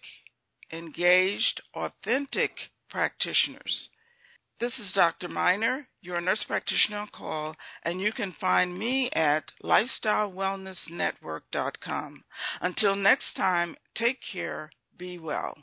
engaged, 0.71 1.61
authentic 1.73 2.51
practitioners. 2.89 3.89
This 4.57 4.79
is 4.79 4.93
Dr. 4.93 5.27
Miner, 5.27 5.89
your 5.99 6.21
nurse 6.21 6.45
practitioner 6.45 6.99
on 6.99 7.09
call, 7.09 7.57
and 7.83 7.99
you 7.99 8.13
can 8.13 8.31
find 8.31 8.79
me 8.79 9.11
at 9.11 9.51
lifestylewellnessnetwork.com. 9.61 12.23
Until 12.61 12.95
next 12.95 13.35
time, 13.35 13.75
take 13.95 14.21
care, 14.21 14.71
be 14.97 15.19
well. 15.19 15.57